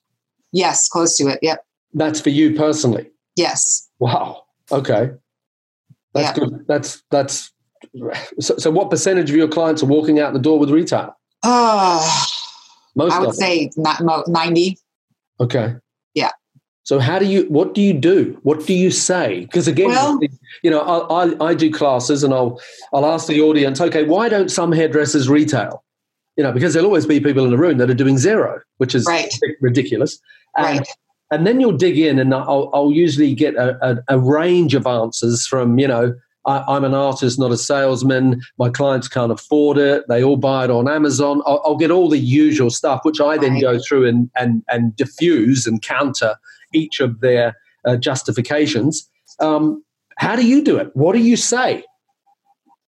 [0.53, 1.39] Yes, close to it.
[1.41, 1.65] Yep.
[1.95, 3.11] That's for you personally.
[3.37, 3.89] Yes.
[3.99, 4.45] Wow.
[4.71, 5.13] Okay.
[6.13, 6.65] That's good.
[6.69, 7.53] That's that's
[8.41, 11.17] so, so, what percentage of your clients are walking out the door with retail?
[11.43, 12.25] Uh,
[12.95, 14.79] Most I would say not 90.
[15.41, 15.75] Okay.
[16.15, 16.31] Yeah.
[16.87, 18.39] So how do you, what do you do?
[18.43, 19.41] What do you say?
[19.41, 20.21] Because again, well,
[20.63, 22.61] you know, I, I, I do classes and I'll,
[22.93, 25.83] I'll ask the audience, okay, why don't some hairdressers retail?
[26.37, 28.95] You know, because there'll always be people in the room that are doing zero, which
[28.95, 29.33] is right.
[29.61, 30.19] ridiculous.
[30.57, 30.89] And, right.
[31.33, 34.87] and then you'll dig in and I'll, I'll usually get a, a, a range of
[34.87, 36.15] answers from, you know,
[36.47, 38.41] I, am an artist, not a salesman.
[38.59, 40.05] My clients can't afford it.
[40.09, 41.43] They all buy it on Amazon.
[41.45, 44.95] I'll, I'll get all the usual stuff, which I then go through and, and, and
[44.95, 46.37] diffuse and counter
[46.73, 49.11] each of their uh, justifications.
[49.41, 49.85] Um,
[50.19, 50.95] how do you do it?
[50.95, 51.85] What do you say?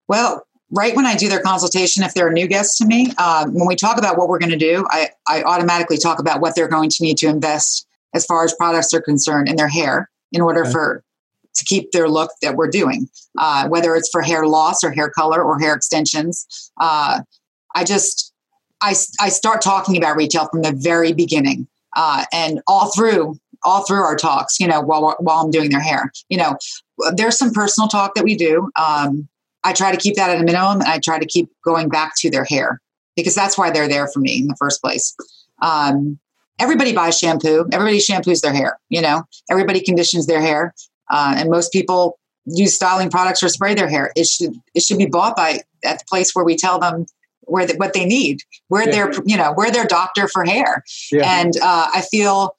[0.08, 3.46] Well, right when I do their consultation, if they're a new guest to me, uh,
[3.48, 6.54] when we talk about what we're going to do, I, I automatically talk about what
[6.54, 10.10] they're going to need to invest as far as products are concerned in their hair
[10.32, 10.72] in order okay.
[10.72, 11.04] for
[11.62, 15.10] to keep their look that we're doing, uh, whether it's for hair loss or hair
[15.10, 16.46] color or hair extensions.
[16.80, 17.20] Uh,
[17.74, 18.32] I just,
[18.80, 23.84] I, I start talking about retail from the very beginning uh, and all through all
[23.84, 26.10] through our talks, you know, while while I'm doing their hair.
[26.28, 26.56] You know,
[27.14, 28.70] there's some personal talk that we do.
[28.76, 29.28] Um,
[29.64, 32.14] I try to keep that at a minimum, and I try to keep going back
[32.18, 32.80] to their hair
[33.16, 35.14] because that's why they're there for me in the first place.
[35.62, 36.18] Um,
[36.58, 37.66] everybody buys shampoo.
[37.72, 38.78] Everybody shampoos their hair.
[38.88, 40.74] You know, everybody conditions their hair.
[41.12, 44.10] Uh, and most people use styling products or spray their hair.
[44.16, 47.06] It should it should be bought by at the place where we tell them
[47.42, 48.90] where the, what they need, where yeah.
[48.90, 50.82] they're you know where their doctor for hair.
[51.12, 51.40] Yeah.
[51.40, 52.56] And uh, I feel,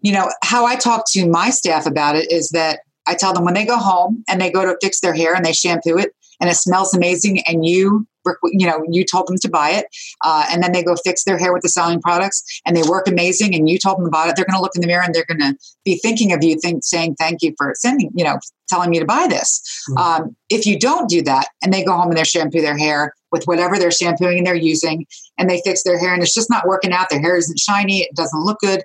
[0.00, 3.44] you know, how I talk to my staff about it is that I tell them
[3.44, 6.14] when they go home and they go to fix their hair and they shampoo it
[6.40, 8.06] and it smells amazing and you
[8.44, 9.86] you know you told them to buy it
[10.24, 13.06] uh, and then they go fix their hair with the selling products and they work
[13.08, 15.14] amazing and you told them about it they're going to look in the mirror and
[15.14, 18.38] they're going to be thinking of you think saying thank you for sending you know
[18.68, 19.98] telling me to buy this mm-hmm.
[19.98, 23.14] um, if you don't do that and they go home and they shampoo their hair
[23.32, 25.06] with whatever they're shampooing and they're using
[25.38, 28.00] and they fix their hair and it's just not working out their hair isn't shiny
[28.00, 28.82] it doesn't look good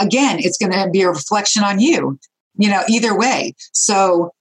[0.00, 2.18] again it's going to be a reflection on you
[2.56, 4.32] you know either way so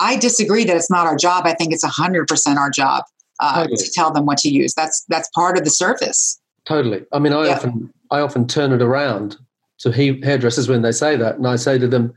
[0.00, 1.46] I disagree that it's not our job.
[1.46, 3.04] I think it's 100% our job
[3.40, 3.76] uh, totally.
[3.76, 4.74] to tell them what to use.
[4.74, 6.40] That's that's part of the service.
[6.66, 7.04] Totally.
[7.12, 7.54] I mean, I yeah.
[7.54, 9.36] often I often turn it around
[9.78, 12.14] to hairdressers when they say that, and I say to them,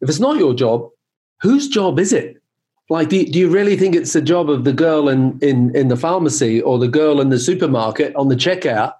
[0.00, 0.88] if it's not your job,
[1.40, 2.36] whose job is it?
[2.88, 5.88] Like, do, do you really think it's the job of the girl in, in, in
[5.88, 8.94] the pharmacy or the girl in the supermarket on the checkout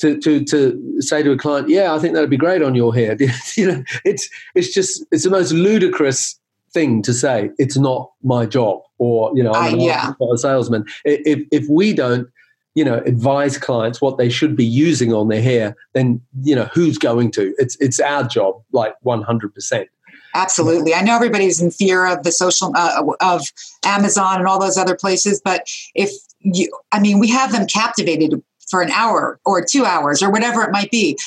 [0.00, 2.94] to, to, to say to a client, yeah, I think that'd be great on your
[2.94, 3.14] hair?
[3.56, 6.38] you know, it's, it's just, it's the most ludicrous
[6.76, 10.12] thing to say it's not my job or you know I'm uh, yeah.
[10.32, 10.84] a salesman.
[11.04, 12.28] If if we don't
[12.74, 16.68] you know advise clients what they should be using on their hair then you know
[16.74, 17.54] who's going to?
[17.58, 19.86] It's it's our job like 100%
[20.34, 20.92] absolutely.
[20.92, 23.42] I know everybody's in fear of the social uh, of
[23.84, 26.10] amazon and all those other places but if
[26.40, 30.62] you i mean we have them captivated for an hour or two hours or whatever
[30.62, 31.18] it might be.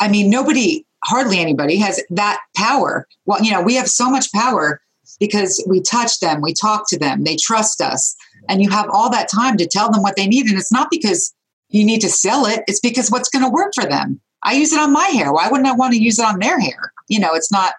[0.00, 3.06] I mean nobody hardly anybody has that power.
[3.24, 4.80] Well you know we have so much power
[5.18, 8.14] because we touch them, we talk to them, they trust us.
[8.48, 10.46] And you have all that time to tell them what they need.
[10.46, 11.34] And it's not because
[11.68, 14.20] you need to sell it, it's because what's going to work for them.
[14.42, 15.32] I use it on my hair.
[15.32, 16.92] Why wouldn't I want to use it on their hair?
[17.08, 17.74] You know, it's not,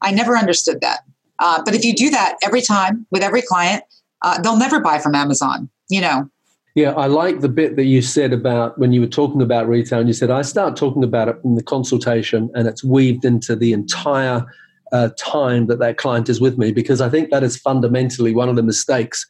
[0.00, 1.00] I never understood that.
[1.38, 3.84] Uh, but if you do that every time with every client,
[4.22, 6.28] uh, they'll never buy from Amazon, you know.
[6.74, 10.00] Yeah, I like the bit that you said about when you were talking about retail,
[10.00, 13.54] and you said, I start talking about it in the consultation, and it's weaved into
[13.54, 14.44] the entire
[14.94, 18.48] uh, time that that client is with me because I think that is fundamentally one
[18.48, 19.26] of the mistakes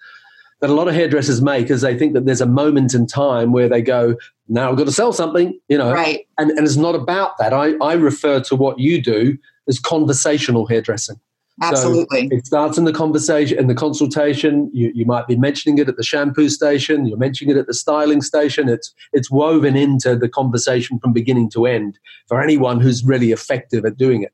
[0.60, 3.50] that a lot of hairdressers make is they think that there's a moment in time
[3.50, 6.26] where they go, now I've got to sell something, you know, right.
[6.38, 7.52] and, and it's not about that.
[7.52, 11.18] I, I refer to what you do as conversational hairdressing.
[11.62, 12.28] Absolutely.
[12.28, 14.70] So it starts in the conversation, in the consultation.
[14.74, 17.06] You, you might be mentioning it at the shampoo station.
[17.06, 18.68] You're mentioning it at the styling station.
[18.68, 23.84] It's it's woven into the conversation from beginning to end for anyone who's really effective
[23.84, 24.32] at doing it.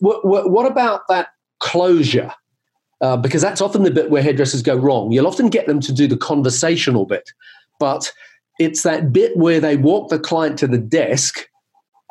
[0.00, 1.28] What, what, about that
[1.60, 2.32] closure?
[3.00, 5.12] Uh, because that's often the bit where hairdressers go wrong.
[5.12, 7.30] You'll often get them to do the conversational bit,
[7.78, 8.12] but
[8.58, 11.46] it's that bit where they walk the client to the desk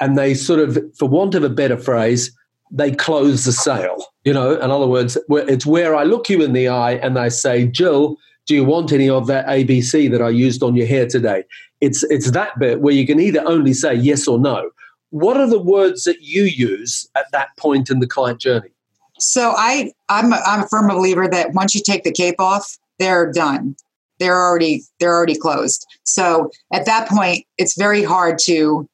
[0.01, 2.31] and they sort of, for want of a better phrase,
[2.71, 4.03] they close the sale.
[4.23, 7.29] You know, in other words, it's where I look you in the eye and I
[7.29, 8.15] say, Jyl,
[8.47, 11.43] do you want any of that ABC that I used on your hair today?
[11.81, 14.71] It's it's that bit where you can either only say yes or no.
[15.11, 18.69] What are the words that you use at that point in the client journey?
[19.17, 22.77] So I I'm a, I'm a firm believer that once you take the cape off,
[22.99, 23.75] they're done.
[24.19, 25.85] They're already they're already closed.
[26.03, 28.87] So at that point, it's very hard to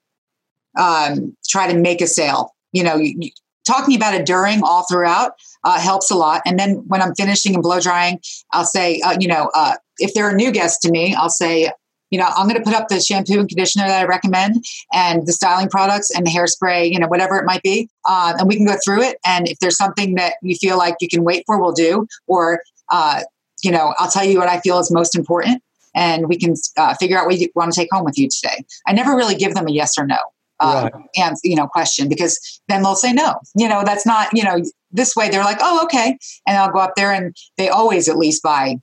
[0.77, 2.53] um, try to make a sale.
[2.71, 3.31] You know, you,
[3.65, 6.41] talking about it during all throughout uh, helps a lot.
[6.45, 8.19] And then when I'm finishing and blow drying,
[8.51, 11.71] I'll say, uh, you know, uh, if they're a new guest to me, I'll say,
[12.15, 15.27] you know, I'm going to put up the shampoo and conditioner that I recommend and
[15.27, 17.89] the styling products and the hairspray, you know, whatever it might be.
[18.07, 19.17] Uh, and we can go through it.
[19.25, 22.07] And if there's something that you feel like you can wait for, we'll do.
[22.27, 23.23] Or, uh,
[23.65, 25.61] you know, I'll tell you what I feel is most important
[25.93, 28.63] and we can uh, figure out what you want to take home with you today.
[28.87, 30.19] I never really give them a yes or no.
[30.61, 30.93] Right.
[31.17, 34.61] and you know question because then they'll say no you know that's not you know
[34.89, 38.17] this way they're like oh okay and i'll go up there and they always at
[38.17, 38.77] least buy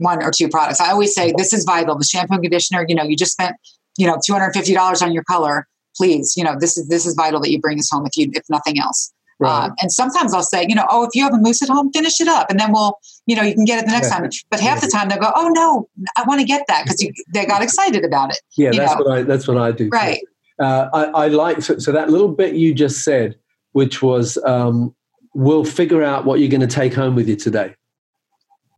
[0.00, 0.80] one or two products.
[0.80, 1.96] I always say this is vital.
[1.96, 3.56] The shampoo and conditioner, you know, you just spent,
[3.98, 5.66] you know, $250 on your color.
[5.96, 8.30] Please, you know, this is this is vital that you bring this home if you
[8.32, 9.12] if nothing else.
[9.38, 9.66] Right.
[9.66, 11.90] Um, and sometimes I'll say, you know, oh, if you have a mousse at home,
[11.92, 14.18] finish it up, and then we'll, you know, you can get it the next yeah.
[14.18, 14.30] time.
[14.50, 17.46] But half the time they'll go, oh no, I want to get that because they
[17.46, 18.40] got excited about it.
[18.56, 19.04] Yeah, that's know?
[19.04, 19.88] what I that's what I do.
[19.88, 20.20] Right.
[20.60, 23.34] Uh, I, I, like so, so, that little bit you just said,
[23.72, 24.94] which was, um,
[25.34, 27.74] we'll figure out what you're going to take home with you today.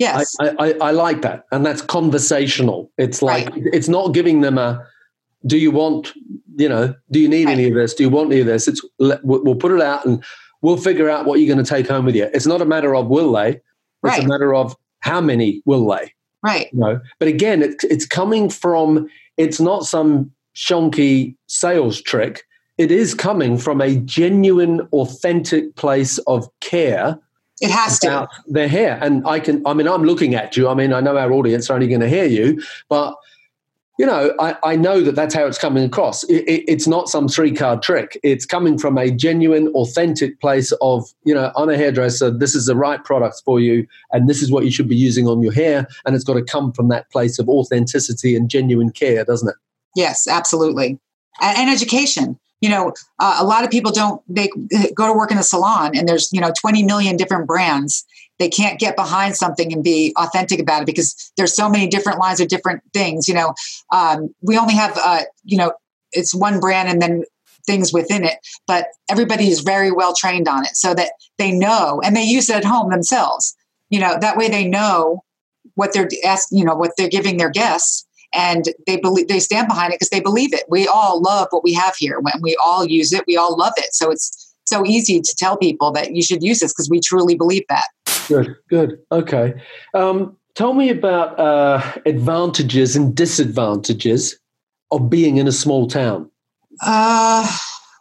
[0.02, 0.34] Yes.
[0.40, 1.44] I, I, I, like that.
[1.52, 2.90] And that's conversational.
[2.98, 3.62] It's like, right.
[3.72, 4.84] it's not giving them a,
[5.46, 6.12] do you want,
[6.56, 7.52] you know, do you need right.
[7.52, 7.94] any of this?
[7.94, 8.68] Do you want any of this?
[8.68, 10.22] It's, we'll put it out and
[10.60, 12.28] we'll figure out what you're going to take home with you.
[12.34, 13.60] It's not a matter of will they, it's
[14.02, 14.24] right.
[14.24, 16.12] a matter of how many will they.
[16.42, 16.68] Right.
[16.72, 17.00] You know?
[17.18, 22.42] But again, it, it's coming from, it's not some shonky sales trick.
[22.78, 27.18] It is coming from a genuine, authentic place of care
[27.62, 28.29] it has to.
[28.46, 28.98] Their hair.
[29.01, 30.68] And I can, I mean, I'm looking at you.
[30.68, 33.14] I mean, I know our audience are only going to hear you, but
[33.98, 36.25] you know, I, I know that that's how it's coming across.
[36.25, 38.18] It, it, it's not some three card trick.
[38.25, 42.31] It's coming from a genuine, authentic place of, you know, I'm a hairdresser.
[42.31, 45.29] This is the right product for you, and this is what you should be using
[45.29, 45.87] on your hair.
[46.05, 49.57] And it's got to come from that place of authenticity and genuine care, doesn't it?
[49.94, 50.98] Yes, absolutely.
[51.40, 54.48] And, and education you know, uh, a lot of people don't, they
[54.94, 58.07] go to work in a salon and there's, you know, 20 million different brands.
[58.38, 62.20] They can't get behind something and be authentic about it because there's so many different
[62.20, 63.29] lines of different things.
[63.29, 63.55] You know,
[63.90, 65.72] um, we only have, uh, you know,
[66.12, 67.25] it's one brand and then
[67.66, 72.01] things within it, but everybody is very well trained on it so that they know
[72.05, 73.57] and they use it at home themselves.
[73.90, 75.25] You know, that way they know
[75.75, 79.68] what they're asking, you know, what they're giving their guests and they believe they stand
[79.68, 80.64] behind it because they believe it.
[80.68, 82.18] We all love what we have here.
[82.21, 83.95] When we all use it, we all love it.
[83.95, 87.35] So it's so easy to tell people that you should use this because we truly
[87.35, 87.87] believe that.
[88.29, 89.55] Good, good, okay.
[89.95, 94.38] Um, tell me about uh, advantages and disadvantages
[94.90, 96.31] of being in a small town.
[96.81, 97.47] Uh,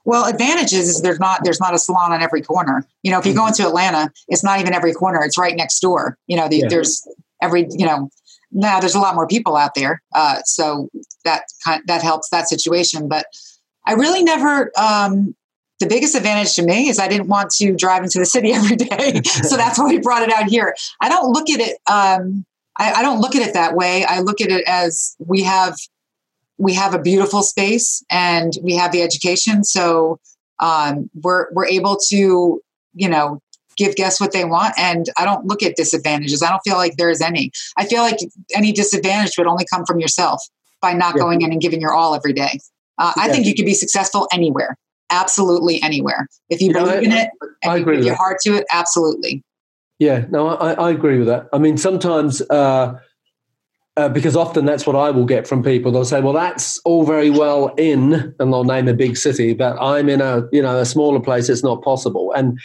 [0.06, 2.88] well, advantages is there's not there's not a salon on every corner.
[3.04, 5.80] You know, if you go into Atlanta, it's not even every corner; it's right next
[5.80, 6.18] door.
[6.28, 6.68] You know, the, yeah.
[6.70, 7.06] there's
[7.42, 8.10] every you know
[8.52, 10.90] now there's a lot more people out there, uh, so
[11.26, 11.44] that
[11.88, 13.08] that helps that situation.
[13.08, 13.26] But
[13.86, 14.72] I really never.
[14.78, 15.36] Um,
[15.80, 18.76] the biggest advantage to me is I didn't want to drive into the city every
[18.76, 20.76] day, so that's why we brought it out here.
[21.02, 21.78] I don't look at it.
[21.90, 22.46] Um,
[22.78, 24.06] I, I don't look at it that way.
[24.06, 25.76] I look at it as we have
[26.58, 30.20] we have a beautiful space and we have the education, so
[30.60, 32.62] um, we're we're able to
[32.94, 33.42] you know
[33.82, 34.74] give guests what they want.
[34.78, 36.44] And I don't look at disadvantages.
[36.44, 37.52] I don't feel like there is any.
[37.78, 38.20] I feel like
[38.56, 40.42] any disadvantage would only come from yourself
[40.82, 41.22] by not yeah.
[41.22, 42.60] going in and giving your all every day.
[42.98, 43.24] Uh, yeah.
[43.24, 44.78] I think you can be successful anywhere,
[45.10, 46.28] absolutely anywhere.
[46.50, 47.30] If you, you believe know, in it
[47.64, 49.44] and I you put your heart to it, absolutely.
[50.00, 51.50] Yeah, no, I, I agree with that.
[51.54, 52.42] I mean, sometimes.
[52.42, 53.00] Uh,
[53.98, 55.92] uh, because often that's what I will get from people.
[55.92, 59.78] They'll say, "Well, that's all very well in," and they'll name a big city, but
[59.82, 61.50] I'm in a you know a smaller place.
[61.50, 62.32] It's not possible.
[62.32, 62.58] And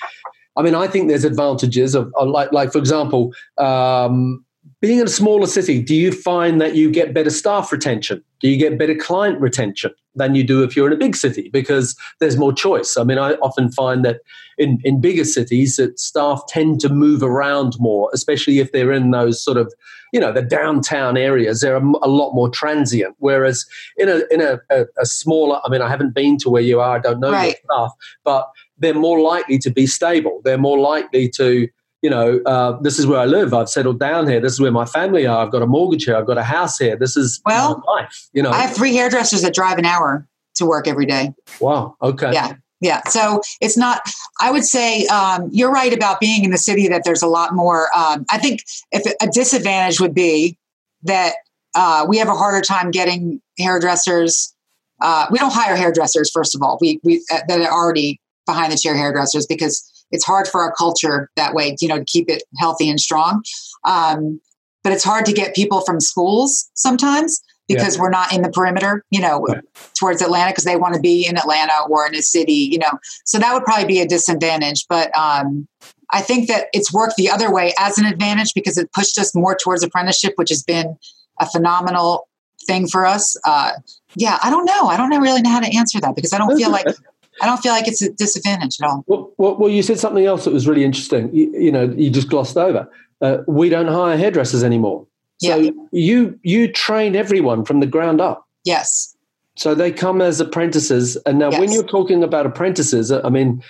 [0.57, 4.45] I mean, I think there's advantages of, of like, like for example, um,
[4.81, 5.83] being in a smaller city.
[5.83, 8.23] Do you find that you get better staff retention?
[8.41, 11.49] Do you get better client retention than you do if you're in a big city
[11.53, 12.97] because there's more choice?
[12.97, 14.21] I mean, I often find that
[14.59, 19.11] in in bigger cities that staff tend to move around more, especially if they're in
[19.11, 19.73] those sort of
[20.13, 21.61] you know the downtown areas.
[21.61, 23.17] They're a, a lot more transient.
[23.19, 23.65] Whereas
[23.97, 26.81] in a in a, a, a, smaller, I mean, I haven't been to where you
[26.81, 26.97] are.
[26.97, 27.57] I don't know right.
[27.69, 27.93] your staff,
[28.25, 30.41] but they're more likely to be stable.
[30.45, 31.69] They're more likely to,
[32.03, 33.55] you know, uh, this is where I live.
[33.55, 34.41] I've settled down here.
[34.41, 35.45] This is where my family are.
[35.45, 36.17] I've got a mortgage here.
[36.17, 36.97] I've got a house here.
[36.97, 38.29] This is well, my life.
[38.33, 41.33] You know, I have three hairdressers that drive an hour to work every day.
[41.61, 41.97] Wow.
[42.03, 42.33] Okay.
[42.33, 42.55] Yeah.
[42.81, 43.01] Yeah.
[43.09, 44.03] So it's not,
[44.41, 47.55] I would say um, you're right about being in the city that there's a lot
[47.55, 47.89] more.
[47.97, 48.61] Um, I think
[48.93, 50.59] if a disadvantage would be
[51.03, 51.37] that
[51.75, 54.55] uh, we have a harder time getting hairdressers.
[55.01, 58.73] Uh, we don't hire hairdressers, first of all, we, we uh, that are already behind
[58.73, 62.29] the chair hairdressers because it's hard for our culture that way, you know, to keep
[62.29, 63.43] it healthy and strong.
[63.85, 64.41] Um,
[64.85, 68.03] but it's hard to get people from schools sometimes because yeah.
[68.03, 69.63] we're not in the perimeter, you know, right.
[69.99, 72.99] towards Atlanta because they want to be in Atlanta or in a city, you know.
[73.25, 74.87] So that would probably be a disadvantage.
[74.89, 75.67] But um,
[76.11, 79.35] I think that it's worked the other way as an advantage because it pushed us
[79.35, 80.97] more towards apprenticeship, which has been
[81.41, 82.29] a phenomenal
[82.67, 83.37] thing for us.
[83.45, 83.73] Uh,
[84.15, 84.87] yeah, I don't know.
[84.87, 86.87] I don't really know how to answer that because I don't feel like
[87.41, 89.05] I don't feel like it's a disadvantage at all.
[89.07, 91.35] Well, well, well you said something else that was really interesting.
[91.35, 92.89] You, you know, you just glossed over.
[93.21, 95.07] Uh, we don't hire hairdressers anymore.
[95.39, 95.71] So yeah.
[95.93, 98.47] you you train everyone from the ground up.
[98.65, 99.15] Yes.
[99.57, 101.61] So they come as apprentices, and now yes.
[101.61, 103.63] when you're talking about apprentices, I mean,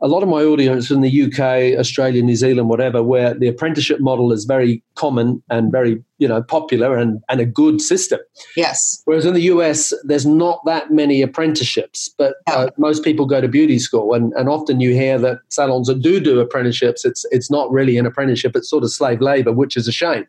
[0.00, 4.00] a lot of my audience in the UK, Australia, New Zealand, whatever, where the apprenticeship
[4.00, 8.20] model is very common and very you know popular and, and a good system.
[8.56, 9.02] Yes.
[9.06, 12.54] Whereas in the US, there's not that many apprenticeships, but no.
[12.54, 16.00] uh, most people go to beauty school, and, and often you hear that salons that
[16.00, 19.76] do do apprenticeships, it's it's not really an apprenticeship; it's sort of slave labor, which
[19.76, 20.24] is a shame.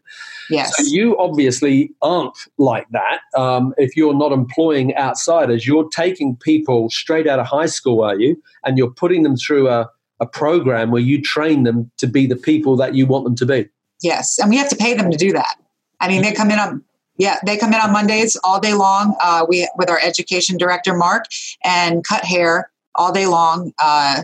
[0.49, 0.75] Yes.
[0.75, 3.19] So you obviously aren't like that.
[3.37, 8.19] Um, if you're not employing outsiders, you're taking people straight out of high school, are
[8.19, 8.41] you?
[8.65, 12.35] And you're putting them through a, a program where you train them to be the
[12.35, 13.69] people that you want them to be.
[14.01, 14.37] Yes.
[14.39, 15.55] And we have to pay them to do that.
[16.03, 16.83] I mean, they come in on
[17.17, 19.15] yeah, they come in on Mondays all day long.
[19.23, 21.25] Uh, we with our education director Mark
[21.63, 24.23] and cut hair all day long, uh,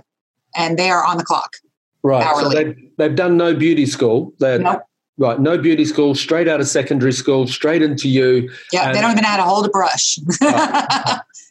[0.55, 1.55] and they are on the clock.
[2.03, 2.23] Right.
[2.23, 2.43] Hourly.
[2.43, 4.33] So they've, they've done no beauty school.
[4.39, 4.81] They're nope.
[5.17, 8.49] Right, no beauty school, straight out of secondary school, straight into you.
[8.71, 10.17] Yeah, they don't even know how to hold a brush.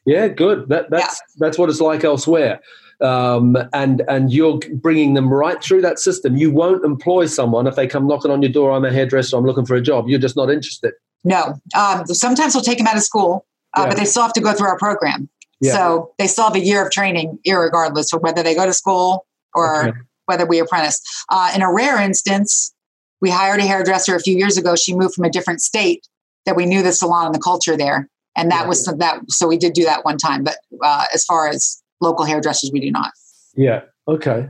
[0.07, 0.71] yeah, good.
[0.71, 1.35] That, that's yeah.
[1.37, 2.61] that's what it's like elsewhere.
[3.01, 6.37] Um, and and you're bringing them right through that system.
[6.37, 8.73] You won't employ someone if they come knocking on your door.
[8.73, 9.37] I'm a hairdresser.
[9.37, 10.09] I'm looking for a job.
[10.09, 10.95] You're just not interested.
[11.25, 11.55] No.
[11.77, 13.89] Um, sometimes we'll take them out of school, uh, yeah.
[13.89, 15.29] but they still have to go through our program.
[15.61, 15.73] Yeah.
[15.73, 19.27] So they still have a year of training, regardless of whether they go to school
[19.55, 19.99] or okay.
[20.27, 21.01] whether we apprentice.
[21.29, 22.75] Uh, in a rare instance,
[23.21, 24.77] we hired a hairdresser a few years ago.
[24.77, 26.07] She moved from a different state
[26.47, 28.09] that we knew the salon and the culture there.
[28.37, 28.69] And that yeah.
[28.69, 29.21] was that.
[29.29, 30.45] So we did do that one time.
[30.45, 33.13] But uh, as far as local hairdressers, we do not.
[33.55, 33.83] Yeah.
[34.07, 34.49] Okay.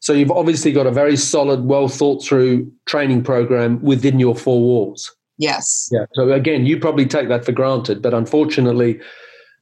[0.00, 4.60] So you've obviously got a very solid, well thought through training program within your four
[4.60, 5.14] walls.
[5.38, 5.88] Yes.
[5.92, 6.06] Yeah.
[6.14, 9.00] So again, you probably take that for granted, but unfortunately,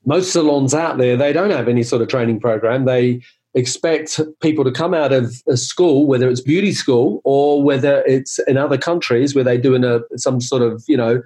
[0.04, 2.84] most salons out there they don't have any sort of training program.
[2.84, 3.22] They
[3.54, 8.38] expect people to come out of a school, whether it's beauty school or whether it's
[8.40, 11.22] in other countries where they do in a, uh, some sort of, you know,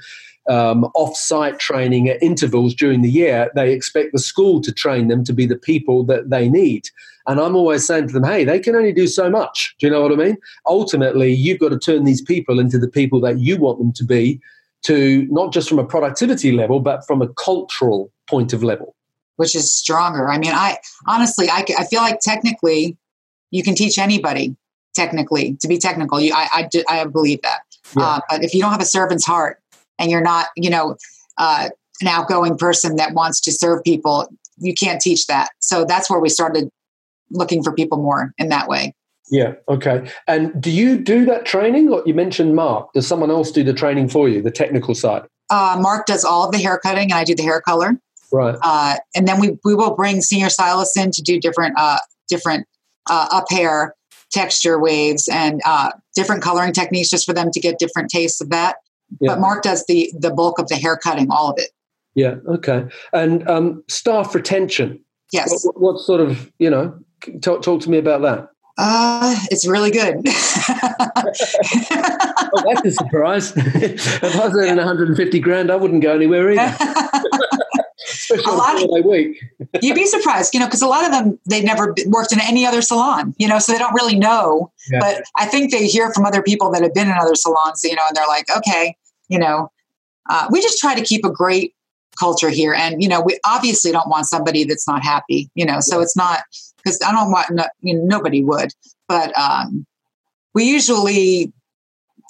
[0.49, 3.51] um, off-site training at intervals during the year.
[3.55, 6.89] They expect the school to train them to be the people that they need.
[7.27, 9.75] And I'm always saying to them, hey, they can only do so much.
[9.79, 10.37] Do you know what I mean?
[10.67, 14.05] Ultimately, you've got to turn these people into the people that you want them to
[14.05, 14.41] be,
[14.85, 18.95] to not just from a productivity level, but from a cultural point of level
[19.41, 20.29] which is stronger.
[20.31, 20.77] I mean, I
[21.07, 22.99] honestly, I, I feel like technically
[23.51, 24.55] you can teach anybody
[24.95, 26.21] technically to be technical.
[26.21, 27.63] You, I, I, I believe that.
[27.97, 28.05] Yeah.
[28.05, 29.59] Uh, but if you don't have a servant's heart
[30.01, 30.97] and you're not, you know,
[31.39, 31.69] uh,
[32.01, 35.51] an outgoing person that wants to serve people, you can't teach that.
[35.61, 36.69] So that's where we started
[37.31, 38.95] looking for people more in that way.
[39.31, 39.55] Yeah.
[39.69, 40.11] Okay.
[40.27, 41.89] And do you do that training?
[41.89, 42.93] Or you mentioned Mark.
[42.95, 45.23] Does someone else do the training for you, the technical side?
[45.51, 47.93] Uh, Mark does all of the hair cutting, and I do the hair color.
[48.33, 48.57] Right.
[48.61, 52.67] Uh, and then we, we will bring senior stylists in to do different uh, different
[53.09, 53.95] uh, up hair
[54.33, 58.51] texture waves and uh, different coloring techniques just for them to get different tastes of
[58.51, 58.77] that.
[59.21, 59.35] Yeah.
[59.35, 61.71] But Mark does the the bulk of the hair cutting, all of it.
[62.15, 62.37] Yeah.
[62.47, 62.87] Okay.
[63.13, 65.01] And um, staff retention.
[65.33, 65.65] Yes.
[65.65, 66.99] What, what, sort of you know?
[67.43, 68.49] Talk talk to me about that.
[68.83, 70.17] Uh, it's really good.
[70.25, 70.35] well,
[72.65, 73.53] that's a surprise.
[73.57, 76.77] if I was earning 150 grand, I wouldn't go anywhere either.
[78.11, 79.39] Especially a lot of, week.
[79.83, 82.65] you'd be surprised, you know, because a lot of them they've never worked in any
[82.65, 84.73] other salon, you know, so they don't really know.
[84.91, 85.01] Yeah.
[85.01, 87.95] But I think they hear from other people that have been in other salons, you
[87.95, 88.97] know, and they're like, okay,
[89.31, 89.71] you know,
[90.29, 91.75] uh, we just try to keep a great
[92.19, 95.79] culture here, and you know, we obviously don't want somebody that's not happy, you know,
[95.81, 96.41] so it's not
[96.77, 98.73] because I don't want no, you know, nobody would,
[99.09, 99.87] but um,
[100.55, 101.53] we usually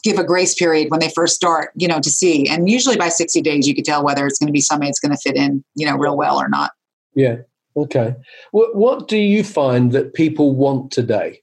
[0.02, 2.48] give a grace period when they first start, you know, to see.
[2.48, 5.00] And usually by 60 days, you can tell whether it's going to be somebody that's
[5.00, 6.72] going to fit in, you know, real well or not.
[7.14, 7.36] Yeah.
[7.76, 8.14] Okay.
[8.50, 11.42] What, what do you find that people want today?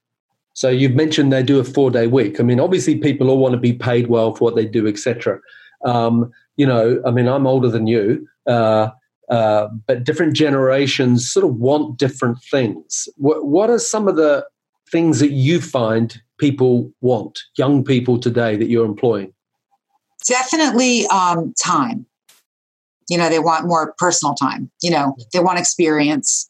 [0.58, 2.40] So you've mentioned they do a four day week.
[2.40, 5.40] I mean, obviously people all want to be paid well for what they do, etc.
[5.86, 8.90] Um, you know, I mean, I'm older than you, uh,
[9.30, 13.08] uh, but different generations sort of want different things.
[13.18, 14.48] What, what are some of the
[14.92, 19.32] things that you find people want, young people today that you're employing?
[20.28, 22.08] Definitely um, time.
[23.12, 24.72] You know, they want more personal time.
[24.82, 26.50] You know, they want experience.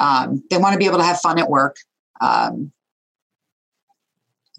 [0.00, 1.76] Um, they want to be able to have fun at work.
[2.20, 2.72] Um,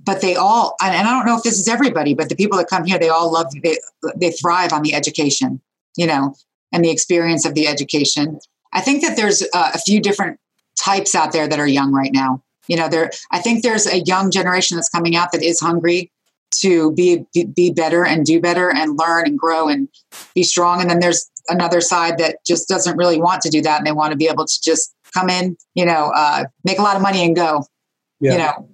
[0.05, 2.67] but they all, and I don't know if this is everybody, but the people that
[2.67, 3.77] come here, they all love, they,
[4.15, 5.59] they thrive on the education,
[5.97, 6.35] you know,
[6.71, 8.39] and the experience of the education.
[8.71, 10.39] I think that there's uh, a few different
[10.79, 12.43] types out there that are young right now.
[12.67, 13.11] You know, there.
[13.31, 16.11] I think there's a young generation that's coming out that is hungry
[16.57, 19.87] to be, be be better and do better and learn and grow and
[20.33, 20.81] be strong.
[20.81, 23.91] And then there's another side that just doesn't really want to do that and they
[23.91, 27.03] want to be able to just come in, you know, uh, make a lot of
[27.03, 27.65] money and go.
[28.19, 28.31] Yeah.
[28.31, 28.69] You know.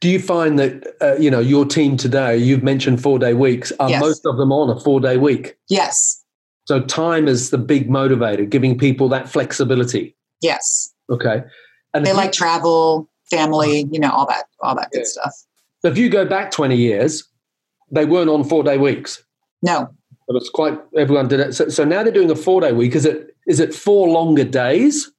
[0.00, 2.36] Do you find that uh, you know your team today?
[2.36, 3.72] You've mentioned four day weeks.
[3.80, 4.00] Are yes.
[4.00, 5.56] most of them on a four day week?
[5.68, 6.24] Yes.
[6.66, 10.14] So time is the big motivator, giving people that flexibility.
[10.42, 10.92] Yes.
[11.10, 11.42] Okay.
[11.94, 15.00] And they like you, travel, family, you know, all that, all that yeah.
[15.00, 15.32] good stuff.
[15.80, 17.24] So if you go back 20 years,
[17.90, 19.22] they weren't on four day weeks.
[19.62, 19.88] No.
[20.26, 21.54] But it's quite everyone did it.
[21.54, 22.94] So, so now they're doing a four day week.
[22.94, 25.10] Is it is it four longer days?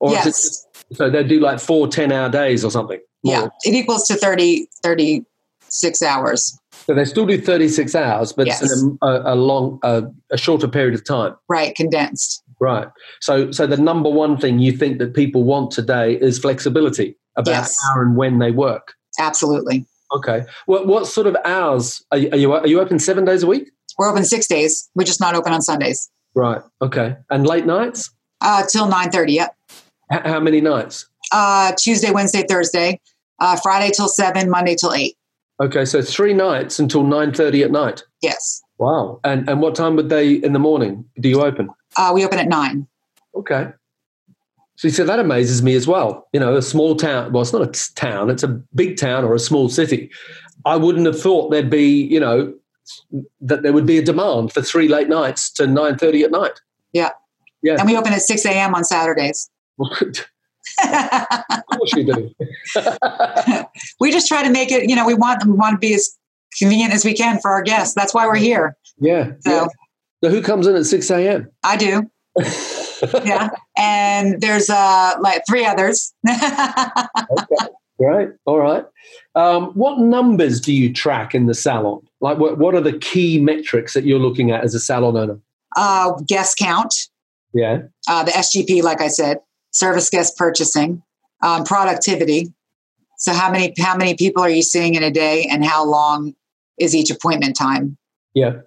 [0.00, 0.66] Or yes.
[0.90, 3.00] It, so they do like four 10 hour days or something.
[3.24, 3.48] Yeah.
[3.64, 6.58] It equals to 30, 36 hours.
[6.86, 8.62] So they still do 36 hours, but yes.
[8.62, 11.34] it's in a, a long, a, a shorter period of time.
[11.48, 12.42] Right, condensed.
[12.60, 12.88] Right.
[13.20, 17.50] So, so the number one thing you think that people want today is flexibility about
[17.50, 17.76] yes.
[17.82, 18.94] how and when they work.
[19.18, 19.86] Absolutely.
[20.14, 20.44] Okay.
[20.66, 23.46] What what sort of hours are you, are you are you open seven days a
[23.46, 23.70] week?
[23.98, 24.88] We're open six days.
[24.94, 26.10] We're just not open on Sundays.
[26.34, 26.60] Right.
[26.82, 27.16] Okay.
[27.30, 28.10] And late nights?
[28.40, 29.34] Uh, till nine thirty.
[29.34, 29.56] Yep.
[30.12, 31.08] H- how many nights?
[31.32, 33.00] Uh, Tuesday, Wednesday, Thursday.
[33.44, 34.48] Uh, Friday till seven.
[34.48, 35.18] Monday till eight.
[35.62, 38.02] Okay, so three nights until nine thirty at night.
[38.22, 38.62] Yes.
[38.78, 39.20] Wow.
[39.22, 41.04] And and what time would they in the morning?
[41.20, 41.68] Do you open?
[41.94, 42.86] Uh, we open at nine.
[43.34, 43.68] Okay.
[44.76, 46.26] So, so that amazes me as well.
[46.32, 47.34] You know, a small town.
[47.34, 50.10] Well, it's not a town; it's a big town or a small city.
[50.64, 52.54] I wouldn't have thought there'd be, you know,
[53.42, 56.62] that there would be a demand for three late nights to nine thirty at night.
[56.94, 57.10] Yeah.
[57.62, 57.76] Yeah.
[57.78, 58.74] And we open at six a.m.
[58.74, 59.50] on Saturdays.
[60.82, 62.30] of course you do.
[64.00, 66.16] we just try to make it, you know, we want we want to be as
[66.58, 67.94] convenient as we can for our guests.
[67.94, 68.76] That's why we're here.
[68.98, 69.32] Yeah.
[69.40, 69.66] So, yeah.
[70.22, 71.50] so who comes in at 6 a.m.?
[71.62, 72.10] I do.
[73.24, 73.50] yeah.
[73.76, 76.12] And there's uh like three others.
[76.28, 77.68] okay.
[77.96, 78.30] Right.
[78.44, 78.84] All right.
[79.36, 82.00] Um, what numbers do you track in the salon?
[82.20, 85.38] Like, what, what are the key metrics that you're looking at as a salon owner?
[85.76, 86.92] Uh, guest count.
[87.54, 87.82] Yeah.
[88.08, 89.38] Uh, the SGP, like I said
[89.74, 91.02] service guest purchasing,
[91.42, 92.52] um, productivity.
[93.18, 96.34] So how many how many people are you seeing in a day, and how long
[96.78, 97.96] is each appointment time?
[98.34, 98.60] Yeah.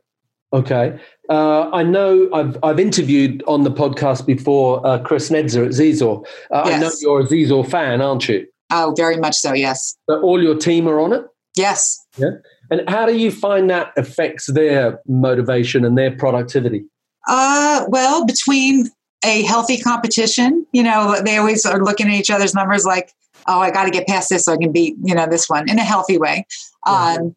[0.54, 0.98] Okay.
[1.30, 6.26] Uh, I know I've I've interviewed on the podcast before uh, Chris Nedzer at Zizor.
[6.52, 6.74] Uh, yes.
[6.76, 8.48] I know you're a Zizor fan, aren't you?
[8.72, 9.54] Oh, very much so.
[9.54, 9.98] Yes.
[10.10, 11.26] So all your team are on it.
[11.56, 12.00] Yes.
[12.18, 12.32] Yeah.
[12.70, 16.86] And how do you find that affects their motivation and their productivity?
[17.28, 18.90] Uh, well, between
[19.26, 20.66] a healthy competition.
[20.72, 23.14] You know, they always are looking at each other's numbers like,
[23.48, 25.70] oh, I got to get past this so I can beat, you know, this one
[25.70, 26.46] in a healthy way.
[26.86, 27.16] Yeah.
[27.20, 27.36] Um,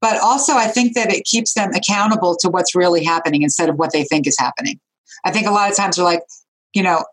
[0.00, 3.76] but also, I think that it keeps them accountable to what's really happening instead of
[3.76, 4.78] what they think is happening.
[5.24, 6.22] I think a lot of times they're like,
[6.74, 7.04] you know,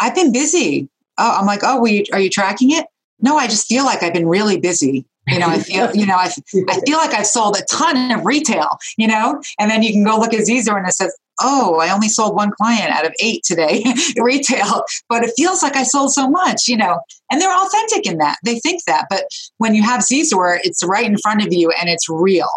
[0.00, 0.88] I've been busy.
[1.18, 2.86] Oh, I'm like, oh, you, are you tracking it?
[3.20, 5.06] No, I just feel like I've been really busy.
[5.28, 6.30] You know, I feel, you know, I,
[6.68, 10.04] I feel like I've sold a ton of retail, you know, and then you can
[10.04, 13.12] go look at Zizor and it says, oh, I only sold one client out of
[13.20, 13.84] eight today
[14.16, 18.18] retail, but it feels like I sold so much, you know, and they're authentic in
[18.18, 18.38] that.
[18.44, 19.06] They think that.
[19.10, 19.24] But
[19.58, 22.48] when you have Zizor, it's right in front of you and it's real.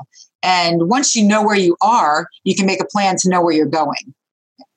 [0.41, 3.53] And once you know where you are, you can make a plan to know where
[3.53, 4.13] you're going.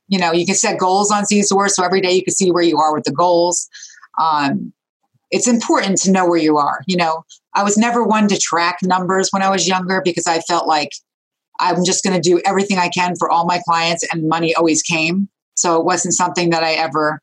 [0.09, 2.62] You know, you can set goals on Zizor, so every day you can see where
[2.62, 3.68] you are with the goals.
[4.20, 4.72] Um,
[5.30, 6.80] it's important to know where you are.
[6.86, 7.24] You know,
[7.55, 10.90] I was never one to track numbers when I was younger because I felt like
[11.62, 14.82] I'm just going to do everything I can for all my clients, and money always
[14.82, 15.28] came.
[15.54, 17.20] So it wasn't something that I ever.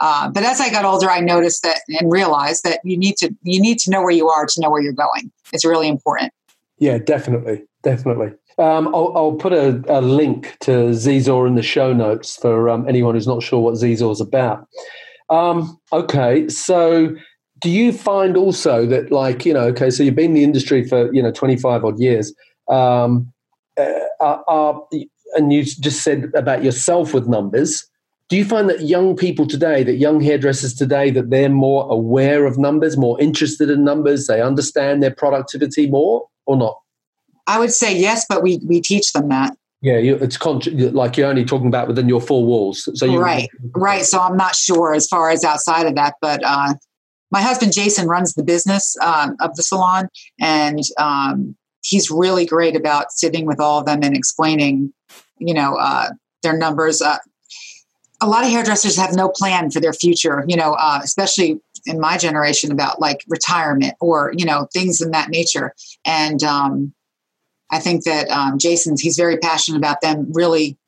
[0.00, 3.34] Uh, but as I got older, I noticed that and realized that you need to
[3.42, 5.30] you need to know where you are to know where you're going.
[5.52, 6.32] It's really important.
[6.78, 8.32] Yeah, definitely, definitely.
[8.58, 12.86] Um, I'll, I'll, put a, a, link to Zizor in the show notes for um,
[12.86, 14.68] anyone who's not sure what Zizor is about.
[15.30, 17.16] Um, okay, so
[17.60, 20.86] do you find also that, like, you know, okay, so you've been in the industry
[20.86, 22.34] for you know 25 odd years.
[22.68, 23.32] Um,
[23.78, 24.82] uh, are, are,
[25.34, 27.86] and you just said about yourself with numbers.
[28.28, 32.46] Do you find that young people today, that young hairdressers today, that they're more aware
[32.46, 36.78] of numbers, more interested in numbers, they understand their productivity more, or not?
[37.46, 39.56] I would say yes, but we we teach them that.
[39.82, 40.62] Yeah, you, it's con-
[40.92, 42.88] like you're only talking about within your four walls.
[42.94, 44.04] So you, right, right.
[44.04, 46.74] So I'm not sure as far as outside of that, but uh,
[47.32, 50.08] my husband Jason runs the business um, of the salon,
[50.40, 54.92] and um, he's really great about sitting with all of them and explaining,
[55.38, 56.10] you know, uh,
[56.42, 57.02] their numbers.
[57.02, 57.18] Uh,
[58.20, 62.00] a lot of hairdressers have no plan for their future, you know, uh, especially in
[62.00, 65.74] my generation about like retirement or, you know, things in that nature.
[66.04, 66.94] And um,
[67.72, 70.78] I think that um, Jason's, he's very passionate about them really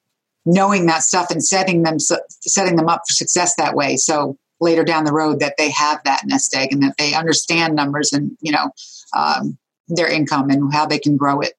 [0.47, 3.97] knowing that stuff and setting them, setting them up for success that way.
[3.97, 7.75] So later down the road that they have that nest egg and that they understand
[7.75, 8.71] numbers and, you know,
[9.17, 9.59] um,
[9.89, 11.55] their income and how they can grow it.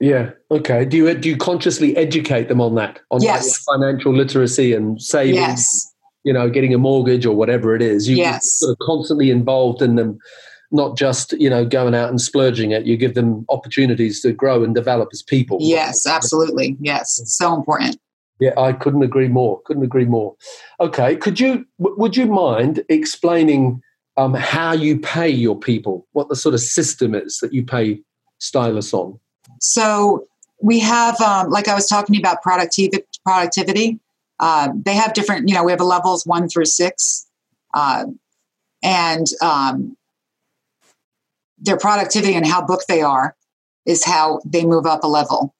[0.00, 0.30] Yeah.
[0.50, 0.84] Okay.
[0.84, 3.64] Do you do you consciously educate them on that on yes.
[3.66, 5.36] like financial literacy and saving?
[5.36, 5.92] Yes.
[6.24, 8.08] You know, getting a mortgage or whatever it is.
[8.08, 8.58] You, yes.
[8.58, 10.18] sort of constantly involved in them,
[10.72, 12.86] not just you know going out and splurging it.
[12.86, 15.58] You give them opportunities to grow and develop as people.
[15.60, 16.76] Yes, absolutely.
[16.80, 17.98] Yes, so important.
[18.40, 19.60] Yeah, I couldn't agree more.
[19.64, 20.34] Couldn't agree more.
[20.80, 23.80] Okay, could you would you mind explaining
[24.16, 26.06] um, how you pay your people?
[26.12, 28.00] What the sort of system is that you pay
[28.38, 29.18] stylists on?
[29.60, 30.26] So
[30.62, 33.04] we have, um, like I was talking about, productivity.
[33.24, 34.00] Productivity.
[34.38, 35.48] Uh, they have different.
[35.48, 37.26] You know, we have levels one through six,
[37.72, 38.04] uh,
[38.82, 39.96] and um,
[41.58, 43.34] their productivity and how booked they are
[43.86, 45.54] is how they move up a level.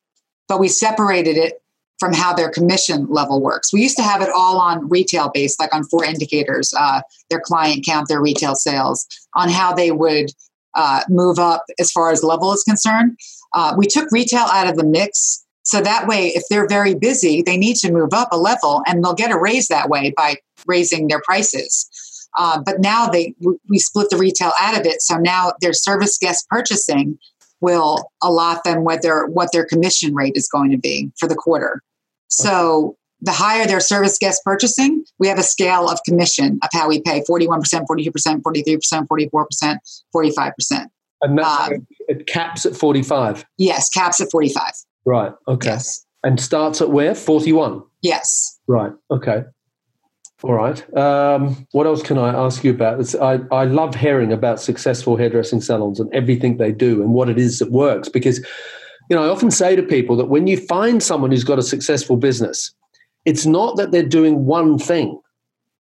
[0.47, 1.63] But we separated it
[1.99, 3.73] from how their commission level works.
[3.73, 7.41] We used to have it all on retail based, like on four indicators uh, their
[7.41, 10.31] client count, their retail sales, on how they would
[10.75, 13.17] uh, move up as far as level is concerned.
[13.53, 15.45] Uh, we took retail out of the mix.
[15.63, 19.03] So that way, if they're very busy, they need to move up a level and
[19.03, 20.37] they'll get a raise that way by
[20.67, 21.89] raising their prices.
[22.37, 23.35] Uh, but now they
[23.71, 25.01] we split the retail out of it.
[25.01, 27.19] So now their service guest purchasing
[27.65, 31.35] will allot them what their what their commission rate is going to be for the
[31.35, 31.83] quarter.
[32.29, 36.89] So the higher their service guest purchasing, we have a scale of commission of how
[36.89, 39.77] we pay 41%, 42%, 43%, 44%,
[40.15, 40.87] 45%.
[41.23, 43.47] And that's um, it caps at 45.
[43.57, 44.63] Yes, caps at 45.
[45.07, 45.33] Right.
[45.49, 45.71] Okay.
[45.71, 46.05] Yes.
[46.23, 47.15] And starts at where?
[47.15, 47.83] 41.
[48.03, 48.59] Yes.
[48.67, 48.93] Right.
[49.11, 49.45] Okay.
[50.45, 50.95] All right.
[50.95, 53.01] Um, what else can I ask you about?
[53.01, 57.31] It's, I, I love hearing about successful hairdressing salons and everything they do and what
[57.31, 58.41] it is that works because,
[59.09, 61.63] you know, I often say to people that when you find someone who's got a
[61.63, 62.75] successful business,
[63.25, 65.19] it's not that they're doing one thing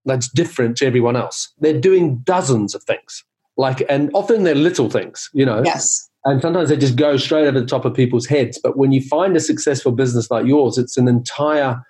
[0.06, 1.52] that's different to everyone else.
[1.58, 3.22] They're doing dozens of things,
[3.58, 5.62] like, and often they're little things, you know.
[5.62, 6.08] Yes.
[6.24, 8.58] And sometimes they just go straight over the top of people's heads.
[8.62, 11.84] But when you find a successful business like yours, it's an entire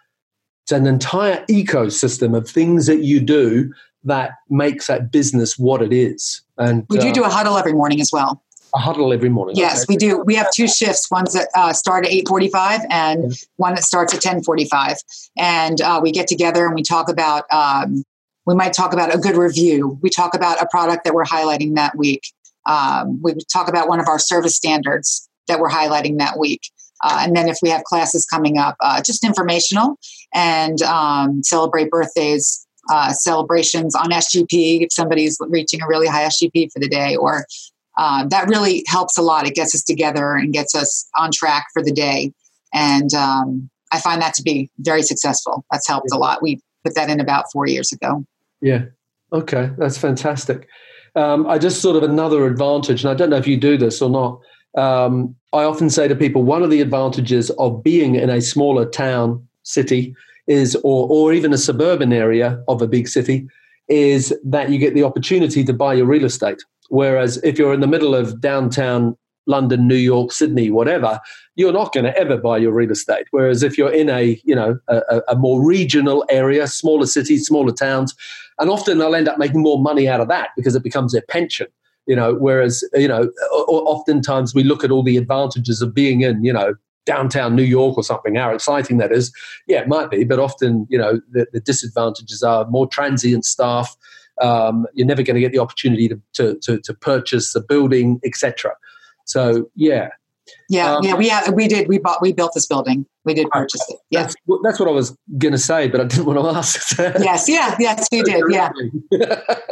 [0.64, 5.92] it's an entire ecosystem of things that you do that makes that business what it
[5.92, 6.42] is.
[6.56, 8.42] And we do uh, do a huddle every morning as well.
[8.74, 9.56] A huddle every morning.
[9.56, 9.92] Yes, okay.
[9.92, 10.22] we do.
[10.24, 11.10] We have two shifts.
[11.10, 13.36] One's that uh, start at eight forty-five, and yeah.
[13.56, 14.96] one that starts at ten forty-five.
[15.36, 17.44] And uh, we get together and we talk about.
[17.52, 18.02] Um,
[18.46, 19.98] we might talk about a good review.
[20.02, 22.22] We talk about a product that we're highlighting that week.
[22.66, 26.70] Um, we talk about one of our service standards that we're highlighting that week.
[27.02, 29.98] Uh, and then if we have classes coming up, uh, just informational
[30.34, 36.70] and um, celebrate birthdays, uh, celebrations on SGP if somebody's reaching a really high SGP
[36.72, 37.46] for the day, or
[37.96, 39.46] uh, that really helps a lot.
[39.46, 42.32] It gets us together and gets us on track for the day.
[42.72, 45.64] And um, I find that to be very successful.
[45.70, 46.42] That's helped a lot.
[46.42, 48.24] We put that in about four years ago.
[48.60, 48.86] Yeah.
[49.32, 49.70] Okay.
[49.78, 50.66] That's fantastic.
[51.14, 54.02] Um, I just sort of another advantage, and I don't know if you do this
[54.02, 54.40] or not
[54.76, 58.84] um, I often say to people, one of the advantages of being in a smaller
[58.84, 60.14] town, city,
[60.46, 63.48] is, or, or even a suburban area of a big city,
[63.88, 66.62] is that you get the opportunity to buy your real estate.
[66.88, 71.20] Whereas if you're in the middle of downtown London, New York, Sydney, whatever,
[71.56, 73.26] you're not going to ever buy your real estate.
[73.30, 77.72] Whereas if you're in a, you know, a, a more regional area, smaller cities, smaller
[77.72, 78.14] towns,
[78.58, 81.24] and often they'll end up making more money out of that because it becomes their
[81.28, 81.66] pension
[82.06, 83.30] you know whereas you know
[83.68, 86.74] oftentimes we look at all the advantages of being in you know
[87.06, 89.32] downtown new york or something how exciting that is
[89.66, 93.96] yeah it might be but often you know the, the disadvantages are more transient staff
[94.40, 98.20] um, you're never going to get the opportunity to, to, to, to purchase the building
[98.24, 98.72] etc
[99.24, 100.08] so yeah
[100.68, 103.06] yeah, um, yeah, we have, we did we bought we built this building.
[103.24, 103.98] We did purchase it.
[104.10, 106.98] Yeah, that's, that's what I was going to say, but I didn't want to ask.
[106.98, 108.42] yes, yeah, yes, we did.
[108.50, 108.70] Yeah,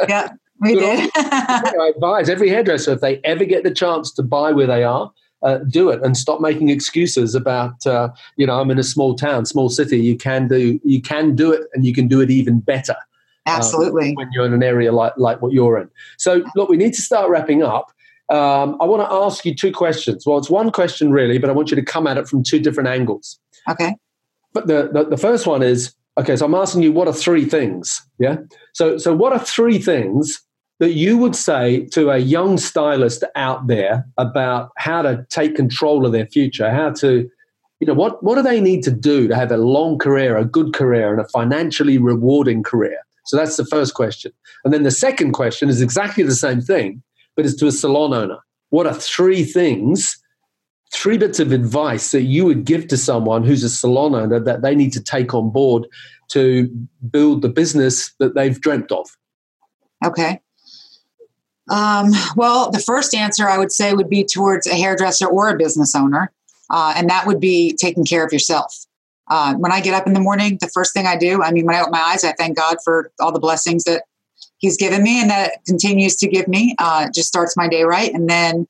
[0.07, 0.29] yeah.
[0.61, 1.11] We did.
[1.15, 5.11] I advise every hairdresser if they ever get the chance to buy where they are,
[5.43, 9.15] uh, do it and stop making excuses about uh, you know I'm in a small
[9.15, 9.99] town, small city.
[9.99, 12.95] You can do you can do it, and you can do it even better.
[13.45, 14.09] Um, Absolutely.
[14.09, 15.89] Um, when you're in an area like like what you're in.
[16.17, 17.91] So look, we need to start wrapping up.
[18.29, 20.25] Um, I want to ask you two questions.
[20.25, 22.59] Well, it's one question really, but I want you to come at it from two
[22.59, 23.37] different angles.
[23.69, 23.95] Okay.
[24.53, 26.35] But the, the, the first one is okay.
[26.35, 28.01] So I'm asking you, what are three things?
[28.19, 28.37] Yeah.
[28.73, 30.42] So so what are three things
[30.79, 36.05] that you would say to a young stylist out there about how to take control
[36.05, 37.29] of their future, how to,
[37.79, 40.45] you know, what, what do they need to do to have a long career, a
[40.45, 42.97] good career, and a financially rewarding career?
[43.25, 44.31] So that's the first question.
[44.63, 47.01] And then the second question is exactly the same thing,
[47.35, 48.39] but it's to a salon owner.
[48.69, 50.17] What are three things,
[50.91, 54.61] three bits of advice that you would give to someone who's a salon owner that
[54.61, 55.87] they need to take on board
[56.31, 56.67] to
[57.09, 59.07] build the business that they've dreamt of?
[60.05, 60.41] Okay.
[61.69, 65.57] Um, well, the first answer I would say would be towards a hairdresser or a
[65.57, 66.31] business owner,
[66.69, 68.85] uh, and that would be taking care of yourself.
[69.29, 71.65] Uh, when I get up in the morning, the first thing I do, I mean,
[71.65, 74.03] when I open my eyes, I thank God for all the blessings that
[74.57, 76.75] He's given me and that continues to give me.
[76.79, 78.67] Uh, just starts my day right, and then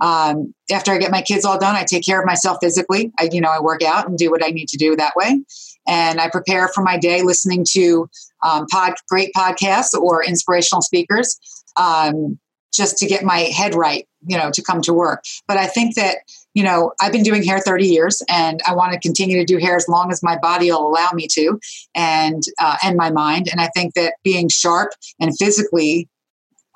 [0.00, 3.12] um, after I get my kids all done, I take care of myself physically.
[3.20, 5.40] I, you know, I work out and do what I need to do that way,
[5.86, 8.10] and I prepare for my day listening to
[8.42, 11.38] um, pod, great podcasts or inspirational speakers
[11.76, 12.38] um,
[12.72, 15.24] just to get my head right, you know, to come to work.
[15.46, 16.18] But I think that,
[16.54, 19.58] you know, I've been doing hair 30 years and I want to continue to do
[19.58, 21.60] hair as long as my body will allow me to
[21.94, 23.48] and, uh, and my mind.
[23.50, 26.08] And I think that being sharp and physically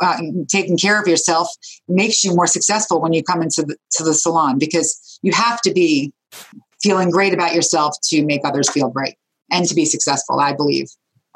[0.00, 0.18] uh,
[0.48, 1.48] taking care of yourself
[1.88, 5.60] makes you more successful when you come into the, to the salon because you have
[5.62, 6.12] to be
[6.82, 9.14] feeling great about yourself to make others feel great
[9.50, 10.88] and to be successful, I believe.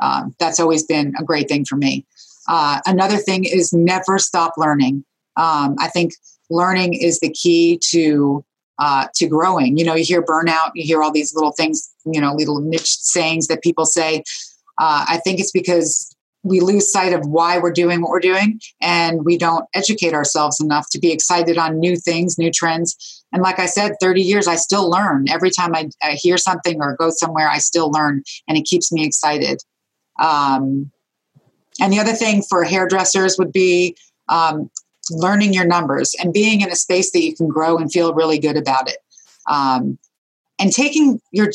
[0.02, 2.06] Um, that's always been a great thing for me.
[2.50, 5.04] Uh, another thing is never stop learning.
[5.36, 6.14] Um, I think
[6.50, 8.44] learning is the key to
[8.80, 9.78] uh, to growing.
[9.78, 12.96] You know, you hear burnout, you hear all these little things, you know, little niche
[12.96, 14.24] sayings that people say.
[14.78, 18.58] Uh, I think it's because we lose sight of why we're doing what we're doing
[18.80, 23.22] and we don't educate ourselves enough to be excited on new things, new trends.
[23.32, 25.28] And like I said, 30 years, I still learn.
[25.28, 28.90] Every time I, I hear something or go somewhere, I still learn and it keeps
[28.90, 29.60] me excited.
[30.20, 30.90] Um,
[31.80, 33.96] and the other thing for hairdressers would be
[34.28, 34.70] um,
[35.10, 38.38] learning your numbers and being in a space that you can grow and feel really
[38.38, 38.98] good about it.
[39.48, 39.98] Um,
[40.58, 41.50] and taking your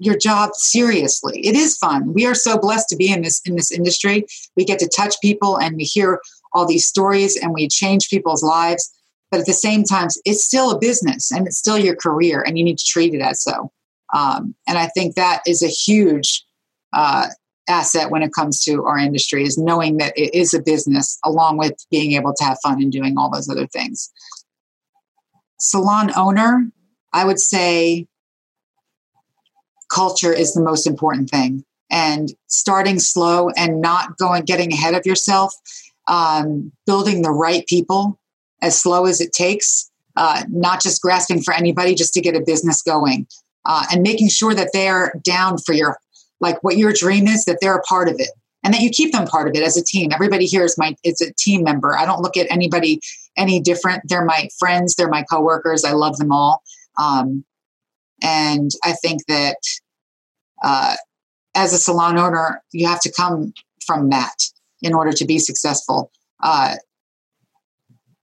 [0.00, 1.40] your job seriously.
[1.40, 2.12] It is fun.
[2.14, 4.24] We are so blessed to be in this in this industry.
[4.56, 6.20] We get to touch people and we hear
[6.52, 8.92] all these stories and we change people's lives.
[9.30, 12.56] But at the same time, it's still a business and it's still your career, and
[12.56, 13.70] you need to treat it as so.
[14.14, 16.44] Um, and I think that is a huge
[16.94, 17.26] uh,
[17.68, 21.58] asset when it comes to our industry is knowing that it is a business along
[21.58, 24.10] with being able to have fun and doing all those other things.
[25.58, 26.70] Salon owner
[27.12, 28.06] i would say
[29.88, 31.64] culture is the most important thing.
[31.90, 35.54] And starting slow and not going getting ahead of yourself
[36.06, 38.20] um, building the right people
[38.60, 42.40] as slow as it takes uh, not just grasping for anybody just to get a
[42.44, 43.26] business going
[43.64, 45.96] uh, and making sure that they're down for your
[46.40, 48.30] like what your dream is that they're a part of it
[48.62, 50.12] and that you keep them part of it as a team.
[50.12, 51.96] Everybody here is my it's a team member.
[51.96, 53.00] I don't look at anybody
[53.36, 54.02] any different.
[54.06, 54.94] They're my friends.
[54.94, 55.84] They're my coworkers.
[55.84, 56.62] I love them all.
[56.98, 57.44] Um,
[58.22, 59.58] and i think that
[60.62, 60.96] uh,
[61.54, 63.52] as a salon owner you have to come
[63.86, 64.34] from that
[64.82, 66.10] in order to be successful.
[66.42, 66.76] Uh,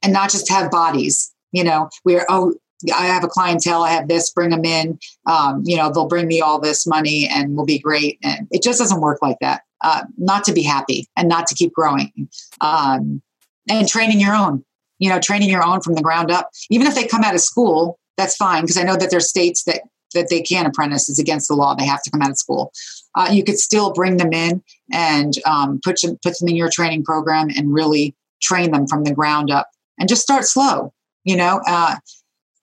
[0.04, 2.54] and not just have bodies you know we're oh
[2.94, 5.00] I have a clientele, I have this, bring them in.
[5.26, 8.20] Um, you know, they'll bring me all this money and we'll be great.
[8.24, 9.62] And it just doesn't work like that.
[9.84, 12.30] Uh, not to be happy and not to keep growing.
[12.62, 13.22] Um,
[13.70, 14.64] and training your own,
[15.00, 16.50] you know, training your own from the ground up.
[16.70, 19.64] Even if they come out of school, that's fine because I know that there's states
[19.64, 19.82] that
[20.14, 21.76] that they can apprentice is against the law.
[21.76, 22.72] They have to come out of school.
[23.16, 27.04] Uh, you could still bring them in and um, put put them in your training
[27.04, 29.70] program and really train them from the ground up
[30.00, 30.94] and just start slow.
[31.24, 31.96] You know, uh,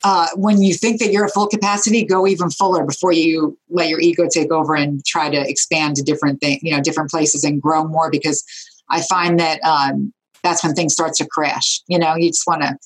[0.04, 3.88] uh, when you think that you're at full capacity, go even fuller before you let
[3.88, 7.44] your ego take over and try to expand to different things, you know, different places
[7.44, 8.10] and grow more.
[8.10, 8.44] Because
[8.90, 11.80] I find that um, that's when things start to crash.
[11.86, 12.76] You know, you just want to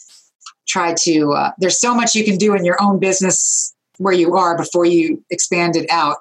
[0.69, 1.33] try to.
[1.33, 4.85] Uh, there's so much you can do in your own business where you are before
[4.85, 6.19] you expand it out.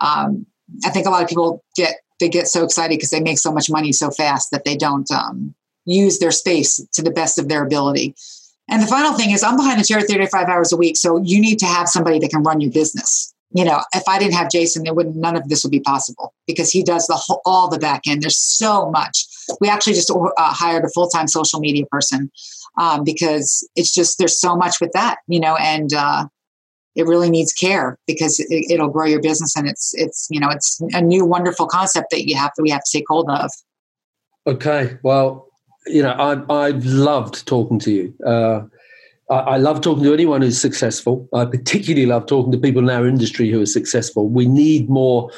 [0.00, 0.46] Um,
[0.84, 3.52] I think a lot of people get they get so excited because they make so
[3.52, 7.48] much money so fast that they don't um, use their space to the best of
[7.48, 8.14] their ability.
[8.68, 10.96] And the final thing is, I'm behind the chair 35 hours a week.
[10.96, 13.34] So you need to have somebody that can run your business.
[13.52, 16.34] You know, if I didn't have Jason, there wouldn't none of this would be possible
[16.46, 18.22] because he does the whole, all the back end.
[18.22, 19.26] There's so much.
[19.60, 22.30] We actually just uh, hired a full time social media person
[22.76, 25.20] um, because it's just there's so much with that.
[25.28, 26.26] You know, and uh,
[26.94, 30.50] it really needs care because it, will grow your business and it's it's you know
[30.50, 33.50] it's a new wonderful concept that you have to we have to take hold of.
[34.46, 35.47] Okay, well,
[35.88, 38.14] you know, I, I've loved talking to you.
[38.24, 38.62] Uh,
[39.30, 41.28] I, I, love talking to anyone who's successful.
[41.34, 44.28] I particularly love talking to people in our industry who are successful.
[44.28, 45.30] We need more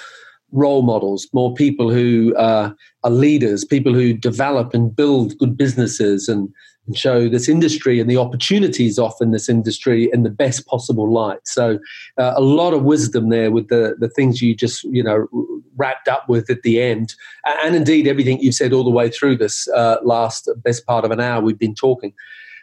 [0.52, 2.72] role models, more people who uh,
[3.04, 6.52] are leaders, people who develop and build good businesses and,
[6.90, 11.40] and, show this industry and the opportunities often this industry in the best possible light.
[11.44, 11.78] So
[12.18, 15.26] uh, a lot of wisdom there with the, the things you just, you know,
[15.76, 17.14] wrapped up with at the end.
[17.64, 21.10] And indeed, everything you've said all the way through this uh, last best part of
[21.10, 22.12] an hour we've been talking.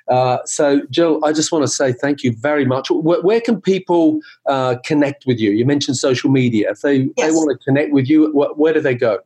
[0.08, 2.90] Uh, so, Jyl, I just want to say thank you very much.
[2.90, 5.52] Where, where can people uh, connect with you?
[5.52, 6.72] You mentioned social media.
[6.72, 7.28] If they, yes.
[7.28, 9.20] they want to connect with you, wh- where do they go?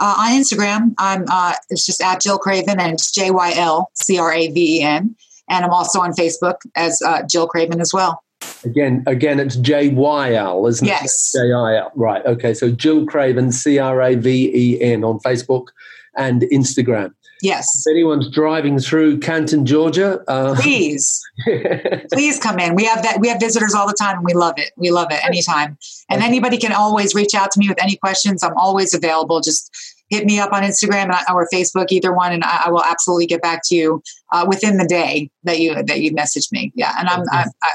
[0.00, 3.90] Uh, on Instagram, I'm uh, it's just at Jyl Craven and it's J Y L
[3.94, 5.14] C R A V E N,
[5.48, 8.22] and I'm also on Facebook as uh, Jyl Craven as well.
[8.64, 11.00] Again, again, it's J Y L, isn't yes.
[11.00, 11.04] it?
[11.04, 11.92] Yes, J I L.
[11.94, 12.24] Right.
[12.26, 12.54] Okay.
[12.54, 15.68] So Jyl Craven, C R A V E N, on Facebook
[16.16, 17.14] and Instagram.
[17.44, 17.84] Yes.
[17.84, 21.22] If anyone's driving through Canton, Georgia, uh, please,
[22.12, 22.74] please come in.
[22.74, 23.20] We have that.
[23.20, 24.70] We have visitors all the time, and we love it.
[24.78, 25.76] We love it anytime.
[26.08, 28.42] And anybody can always reach out to me with any questions.
[28.42, 29.42] I'm always available.
[29.42, 29.70] Just
[30.08, 33.60] hit me up on Instagram or Facebook, either one, and I, will absolutely get back
[33.66, 36.72] to you uh, within the day that you that you message me.
[36.74, 37.28] Yeah, and I'm, okay.
[37.30, 37.70] I, I,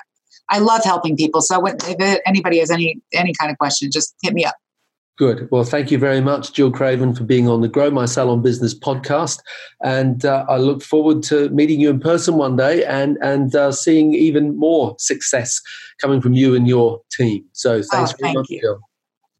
[0.49, 1.41] I love helping people.
[1.41, 4.55] So if anybody has any any kind of question, just hit me up.
[5.19, 5.49] Good.
[5.51, 8.73] Well, thank you very much, Jyl Craven, for being on the Grow My Salon Business
[8.73, 9.41] podcast.
[9.83, 13.73] And uh, I look forward to meeting you in person one day and, and uh,
[13.73, 15.59] seeing even more success
[15.99, 17.43] coming from you and your team.
[17.51, 18.61] So thanks oh, very thank much, you.
[18.61, 18.79] Jyl.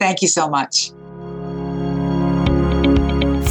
[0.02, 0.92] Thank you so much.